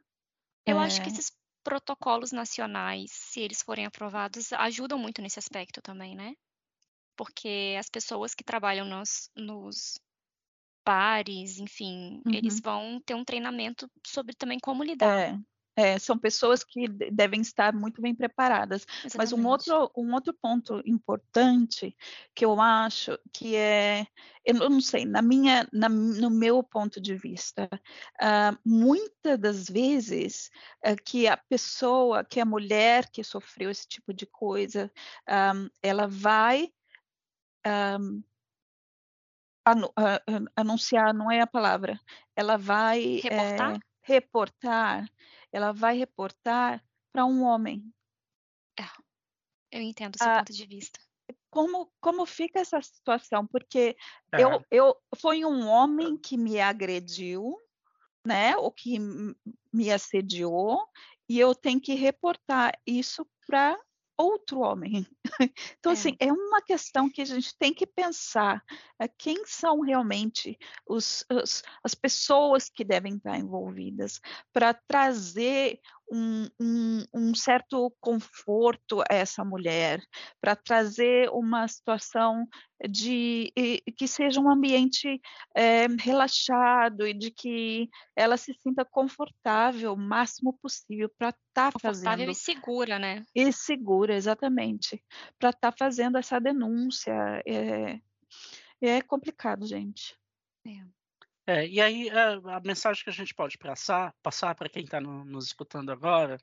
Eu 0.66 0.80
é... 0.80 0.84
acho 0.86 1.02
que 1.02 1.10
esses 1.10 1.32
protocolos 1.66 2.32
nacionais, 2.32 3.12
se 3.12 3.42
eles 3.42 3.64
forem 3.64 3.88
aprovados, 3.88 4.54
ajudam 4.54 5.00
muito 5.00 5.22
nesse 5.22 5.40
aspecto 5.40 5.82
também, 5.82 6.16
né? 6.16 6.36
Porque 7.18 7.76
as 7.80 7.90
pessoas 7.90 8.36
que 8.36 8.44
trabalham 8.44 8.86
nos, 8.86 9.30
nos 9.36 10.00
bares, 10.86 11.58
enfim, 11.58 12.22
uhum. 12.26 12.34
eles 12.34 12.60
vão 12.62 13.02
ter 13.06 13.16
um 13.16 13.26
treinamento 13.26 13.90
sobre 14.06 14.36
também 14.36 14.60
como 14.60 14.84
lidar. 14.84 15.34
É. 15.34 15.40
É, 15.76 16.00
são 16.00 16.18
pessoas 16.18 16.64
que 16.64 16.88
devem 16.88 17.42
estar 17.42 17.74
muito 17.74 18.02
bem 18.02 18.16
preparadas. 18.16 18.86
Exatamente. 19.04 19.18
Mas 19.18 19.34
um 19.34 19.46
outro, 19.48 19.92
um 19.96 20.14
outro 20.14 20.34
ponto 20.34 20.82
importante 20.86 21.96
que 22.34 22.46
eu 22.46 22.60
acho 22.60 23.20
que 23.34 23.56
é, 23.56 24.08
eu 24.46 24.70
não 24.70 24.80
sei, 24.80 25.06
na 25.06 25.22
minha, 25.22 25.68
na, 25.74 25.90
no 25.90 26.30
meu 26.30 26.64
ponto 26.64 27.02
de 27.02 27.16
vista, 27.16 27.70
uh, 28.22 28.58
muitas 28.64 29.40
das 29.40 29.66
vezes 29.68 30.50
uh, 30.86 30.96
que 31.04 31.28
a 31.28 31.36
pessoa, 31.36 32.24
que 32.24 32.40
a 32.40 32.46
mulher 32.46 33.10
que 33.10 33.24
sofreu 33.24 33.70
esse 33.70 33.88
tipo 33.88 34.14
de 34.14 34.26
coisa, 34.26 34.92
um, 35.28 35.70
ela 35.82 36.08
vai 36.08 36.70
um, 37.66 38.24
anu, 39.66 39.92
anunciar, 40.56 41.14
não 41.14 41.32
é 41.32 41.42
a 41.42 41.48
palavra, 41.48 42.00
ela 42.36 42.58
vai 42.58 43.22
reportar. 43.24 43.76
É, 43.76 43.80
reportar 44.06 45.10
ela 45.56 45.72
vai 45.72 45.98
reportar 45.98 46.84
para 47.14 47.26
um 47.26 47.42
homem. 47.42 47.90
É, 48.78 48.84
eu 49.72 49.82
entendo 49.82 50.16
o 50.16 50.18
seu 50.18 50.30
ah, 50.30 50.40
ponto 50.40 50.52
de 50.52 50.66
vista. 50.68 51.00
Como, 51.50 51.90
como 52.02 52.26
fica 52.26 52.60
essa 52.60 52.82
situação? 52.82 53.48
Porque 53.48 53.96
é. 54.34 54.44
eu, 54.44 54.66
eu 54.70 54.98
foi 55.16 55.46
um 55.46 55.66
homem 55.66 56.18
que 56.18 56.36
me 56.36 56.60
agrediu, 56.60 57.58
né? 58.28 58.58
Ou 58.58 58.70
que 58.70 59.00
me 59.72 59.90
assediou, 59.90 60.86
e 61.30 61.40
eu 61.40 61.56
tenho 61.56 61.80
que 61.80 61.94
reportar 61.94 62.78
isso 62.86 63.26
para 63.48 63.80
outro 64.18 64.60
homem. 64.60 65.06
Então, 65.80 65.92
assim, 65.92 66.16
é. 66.20 66.26
assim, 66.26 66.32
é 66.32 66.34
uma 66.34 66.62
questão 66.62 67.10
que 67.10 67.22
a 67.22 67.26
gente 67.26 67.56
tem 67.58 67.74
que 67.74 67.86
pensar 67.86 68.64
é, 69.00 69.08
quem 69.08 69.46
são 69.46 69.82
realmente 69.82 70.58
os, 70.88 71.26
os, 71.30 71.62
as 71.84 71.94
pessoas 71.94 72.70
que 72.70 72.84
devem 72.84 73.16
estar 73.16 73.38
envolvidas 73.38 74.22
para 74.54 74.74
trazer 74.74 75.80
um, 76.12 76.48
um, 76.60 77.04
um, 77.14 77.36
certo 77.36 77.94
conforto 78.00 79.02
a 79.02 79.14
essa 79.14 79.44
mulher, 79.44 80.02
para 80.40 80.56
trazer 80.56 81.30
uma 81.30 81.68
situação 81.68 82.48
de 82.90 83.52
que 83.98 84.08
seja 84.08 84.40
um 84.40 84.50
ambiente 84.50 85.20
é, 85.56 85.88
relaxado 86.00 87.08
e 87.08 87.14
de 87.14 87.32
que 87.32 87.90
ela 88.16 88.38
se 88.38 88.54
sinta 88.54 88.86
confortável 88.86 89.94
o 89.94 89.98
máximo 89.98 90.54
possível 90.54 91.10
para 91.18 91.30
estar 91.30 91.72
tá 91.72 91.80
fazendo. 91.80 92.04
Confortável 92.04 92.32
e 92.32 92.36
segura, 92.36 93.00
né? 93.00 93.26
E 93.34 93.52
segura, 93.52 94.16
exatamente. 94.16 95.04
Para 95.40 95.50
estar 95.50 95.72
tá 95.72 95.78
fazendo 95.78 96.18
essa 96.18 96.40
denúncia. 96.40 97.14
É, 97.48 98.00
é 98.82 99.02
complicado, 99.02 99.66
gente. 99.66 100.18
É. 100.66 100.95
É, 101.48 101.68
e 101.68 101.80
aí 101.80 102.10
a, 102.10 102.58
a, 102.58 102.60
mensagem 102.62 103.04
que 103.04 103.10
a 103.10 103.14
gente 103.14 103.34
pode 103.34 103.58
passar 103.58 104.14
passar 104.24 104.56
para 104.56 104.68
quem 104.68 104.84
está 104.84 105.00
no, 105.00 105.24
nos 105.24 105.46
escutando 105.46 105.92
agora 105.92 106.40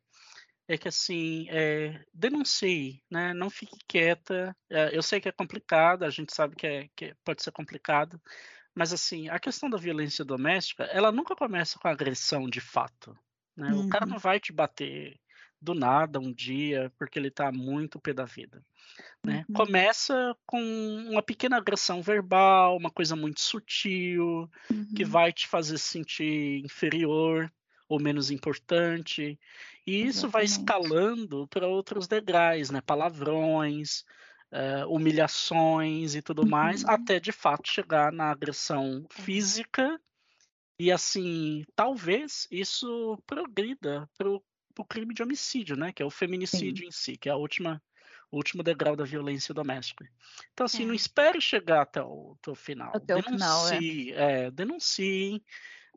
é 0.68 0.78
que 0.78 0.86
assim 0.86 1.46
é, 1.50 2.04
denuncie, 2.14 3.02
né? 3.10 3.34
Não 3.34 3.50
fique 3.50 3.76
quieta. 3.88 4.56
É, 4.70 4.96
eu 4.96 5.02
sei 5.02 5.20
que 5.20 5.28
é 5.28 5.32
complicado, 5.32 6.04
a 6.04 6.10
gente 6.10 6.32
sabe 6.32 6.54
que, 6.54 6.66
é, 6.66 6.88
que 6.94 7.14
pode 7.24 7.42
ser 7.42 7.50
complicado, 7.50 8.20
mas 8.74 8.92
assim 8.92 9.28
a 9.28 9.40
questão 9.40 9.68
da 9.68 9.76
violência 9.76 10.24
doméstica, 10.24 10.84
ela 10.84 11.10
nunca 11.10 11.34
começa 11.34 11.78
com 11.78 11.88
agressão 11.88 12.48
de 12.48 12.60
fato. 12.60 13.16
Né? 13.56 13.72
Uhum. 13.72 13.86
O 13.86 13.88
cara 13.88 14.06
não 14.06 14.14
uhum. 14.14 14.20
vai 14.20 14.38
te 14.38 14.52
bater 14.52 15.18
do 15.62 15.74
nada 15.74 16.18
um 16.18 16.32
dia 16.32 16.92
porque 16.98 17.18
ele 17.18 17.28
está 17.28 17.52
muito 17.52 18.00
pé 18.00 18.12
da 18.12 18.24
vida. 18.24 18.62
Né? 19.24 19.44
Uhum. 19.48 19.54
Começa 19.54 20.36
com 20.44 20.60
uma 21.08 21.22
pequena 21.22 21.56
agressão 21.56 22.02
verbal, 22.02 22.76
uma 22.76 22.90
coisa 22.90 23.14
muito 23.14 23.40
sutil, 23.40 24.50
uhum. 24.70 24.94
que 24.94 25.04
vai 25.04 25.32
te 25.32 25.46
fazer 25.46 25.78
sentir 25.78 26.62
inferior 26.64 27.50
ou 27.88 28.00
menos 28.00 28.30
importante. 28.30 29.38
E 29.86 30.02
isso 30.02 30.26
Exatamente. 30.26 30.32
vai 30.32 30.44
escalando 30.44 31.46
para 31.48 31.66
outros 31.66 32.08
degraus, 32.08 32.70
né? 32.70 32.80
palavrões, 32.80 34.04
uh, 34.50 34.86
humilhações 34.88 36.14
e 36.14 36.22
tudo 36.22 36.42
uhum. 36.42 36.48
mais, 36.48 36.84
até 36.84 37.20
de 37.20 37.32
fato 37.32 37.70
chegar 37.70 38.12
na 38.12 38.30
agressão 38.30 39.06
é. 39.08 39.22
física. 39.22 40.00
E 40.78 40.90
assim, 40.90 41.64
talvez 41.76 42.48
isso 42.50 43.16
progrida 43.26 44.08
para 44.18 44.28
o 44.28 44.42
crime 44.84 45.14
de 45.14 45.22
homicídio, 45.22 45.76
né? 45.76 45.92
Que 45.92 46.02
é 46.02 46.06
o 46.06 46.10
feminicídio 46.10 46.84
Sim. 46.84 46.88
em 46.88 46.90
si, 46.90 47.16
que 47.16 47.28
é 47.28 47.32
a 47.32 47.36
última 47.36 47.82
o 48.32 48.38
último 48.38 48.62
degrau 48.62 48.96
da 48.96 49.04
violência 49.04 49.52
doméstica. 49.52 50.10
Então, 50.54 50.64
assim, 50.64 50.84
é. 50.84 50.86
não 50.86 50.94
espere 50.94 51.38
chegar 51.38 51.82
até 51.82 52.02
o, 52.02 52.34
até 52.40 52.50
o 52.50 52.54
final. 52.54 52.90
Até 52.96 53.14
denuncie, 53.14 53.26
o 53.26 53.36
final, 53.36 53.68
é. 53.68 54.46
é 54.46 54.50
denuncie, 54.50 55.44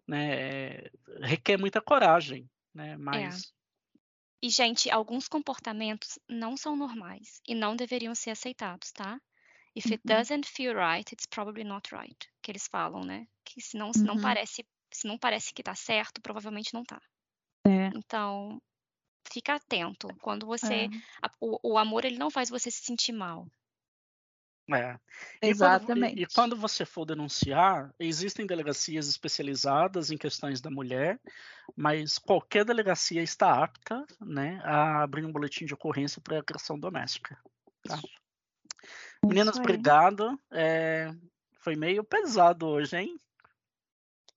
né? 0.06 0.82
Requer 1.22 1.58
muita 1.58 1.82
coragem, 1.82 2.50
né? 2.74 2.92
É. 2.92 2.98
Mas... 2.98 3.54
E, 4.42 4.50
gente, 4.50 4.92
alguns 4.92 5.30
comportamentos 5.30 6.20
não 6.30 6.58
são 6.58 6.76
normais 6.76 7.42
e 7.48 7.56
não 7.56 7.74
deveriam 7.74 8.14
ser 8.14 8.32
aceitados, 8.32 8.92
tá? 8.92 9.20
If 9.74 9.86
it 9.86 10.02
uhum. 10.06 10.16
doesn't 10.16 10.48
feel 10.48 10.74
right, 10.74 11.10
it's 11.14 11.26
probably 11.26 11.64
not 11.64 11.94
right. 11.96 12.30
Que 12.42 12.52
eles 12.52 12.68
falam, 12.68 13.04
né? 13.04 13.28
Que 13.46 13.62
se 13.62 13.78
não, 13.78 13.94
se 13.94 14.04
não 14.04 14.16
uhum. 14.16 14.22
parece, 14.22 14.66
se 14.92 15.08
não 15.08 15.18
parece 15.18 15.54
que 15.54 15.64
tá 15.64 15.74
certo, 15.74 16.22
provavelmente 16.22 16.74
não 16.74 16.84
tá. 16.84 17.02
É. 17.66 17.88
Então, 17.96 18.62
fica 19.32 19.56
atento. 19.56 20.08
Quando 20.22 20.46
você. 20.46 20.74
É. 20.74 20.88
A, 21.22 21.32
o, 21.40 21.74
o, 21.74 21.78
amor 21.78 22.06
ele 22.06 22.18
não 22.18 22.30
faz 22.30 22.50
você 22.50 22.70
se 22.70 22.84
sentir 22.84 23.12
mal. 23.12 23.48
É. 24.74 24.98
Exatamente. 25.42 26.14
E 26.14 26.26
quando, 26.26 26.32
e 26.32 26.34
quando, 26.34 26.56
você 26.56 26.86
for 26.86 27.06
denunciar, 27.06 27.94
existem 28.00 28.48
delegacias 28.48 29.08
especializadas 29.08 30.10
em 30.10 30.18
questões 30.18 30.60
da 30.60 30.72
mulher, 30.72 31.20
mas 31.76 32.18
qualquer 32.18 32.66
delegacia 32.66 33.22
está 33.22 33.64
apta 33.64 34.04
né, 34.20 34.60
a 34.64 35.04
abrir 35.04 35.24
um 35.24 35.32
boletim 35.32 35.66
de 35.66 35.74
ocorrência 35.74 36.20
para 36.20 36.40
agressão 36.40 36.80
doméstica. 36.80 37.38
Tá? 37.88 38.00
Meninas, 39.24 39.58
obrigado. 39.58 40.40
É, 40.52 41.14
foi 41.60 41.76
meio 41.76 42.04
pesado 42.04 42.68
hoje, 42.68 42.98
hein? 42.98 43.16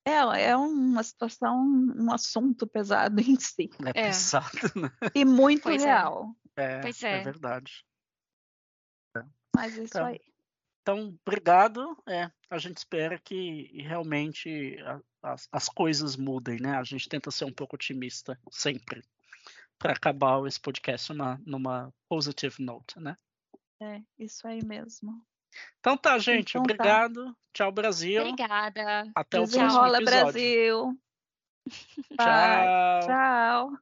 É, 0.08 0.50
é 0.50 0.56
uma 0.56 1.02
situação, 1.02 1.56
um 1.96 2.12
assunto 2.12 2.66
pesado 2.66 3.20
em 3.20 3.38
si. 3.38 3.70
É, 3.84 4.00
é. 4.00 4.06
pesado, 4.08 4.72
né? 4.74 4.90
E 5.14 5.24
muito 5.24 5.64
pois 5.64 5.82
é. 5.82 5.86
real. 5.86 6.34
É, 6.56 6.80
pois 6.80 7.02
é. 7.02 7.20
é 7.20 7.22
verdade. 7.22 7.84
Mas 9.54 9.72
isso 9.76 9.96
então, 9.96 10.06
aí. 10.06 10.20
Então, 10.82 11.18
obrigado. 11.26 12.00
É, 12.08 12.30
a 12.48 12.58
gente 12.58 12.78
espera 12.78 13.18
que 13.18 13.82
realmente 13.82 14.78
a, 14.80 15.32
as, 15.32 15.48
as 15.50 15.68
coisas 15.68 16.16
mudem, 16.16 16.60
né? 16.60 16.76
A 16.76 16.84
gente 16.84 17.08
tenta 17.08 17.30
ser 17.30 17.44
um 17.44 17.52
pouco 17.52 17.76
otimista 17.76 18.38
sempre 18.50 19.02
para 19.78 19.92
acabar 19.92 20.46
esse 20.46 20.60
podcast 20.60 21.12
numa, 21.12 21.40
numa 21.44 21.94
positive 22.08 22.62
note, 22.62 22.98
né? 22.98 23.16
É, 23.80 24.02
isso 24.18 24.46
aí 24.46 24.64
mesmo. 24.64 25.24
Então 25.80 25.96
tá, 25.96 26.18
gente. 26.18 26.50
Então, 26.50 26.62
tá. 26.62 26.74
obrigado. 26.74 27.24
Tá. 27.24 27.32
Tchau, 27.52 27.72
Brasil. 27.72 28.22
Obrigada. 28.22 29.10
Até 29.14 29.40
o 29.40 29.48
próximo 29.48 29.86
episódio. 29.86 30.04
Brasil. 30.04 30.98
Tchau. 32.16 33.00
Tchau. 33.06 33.78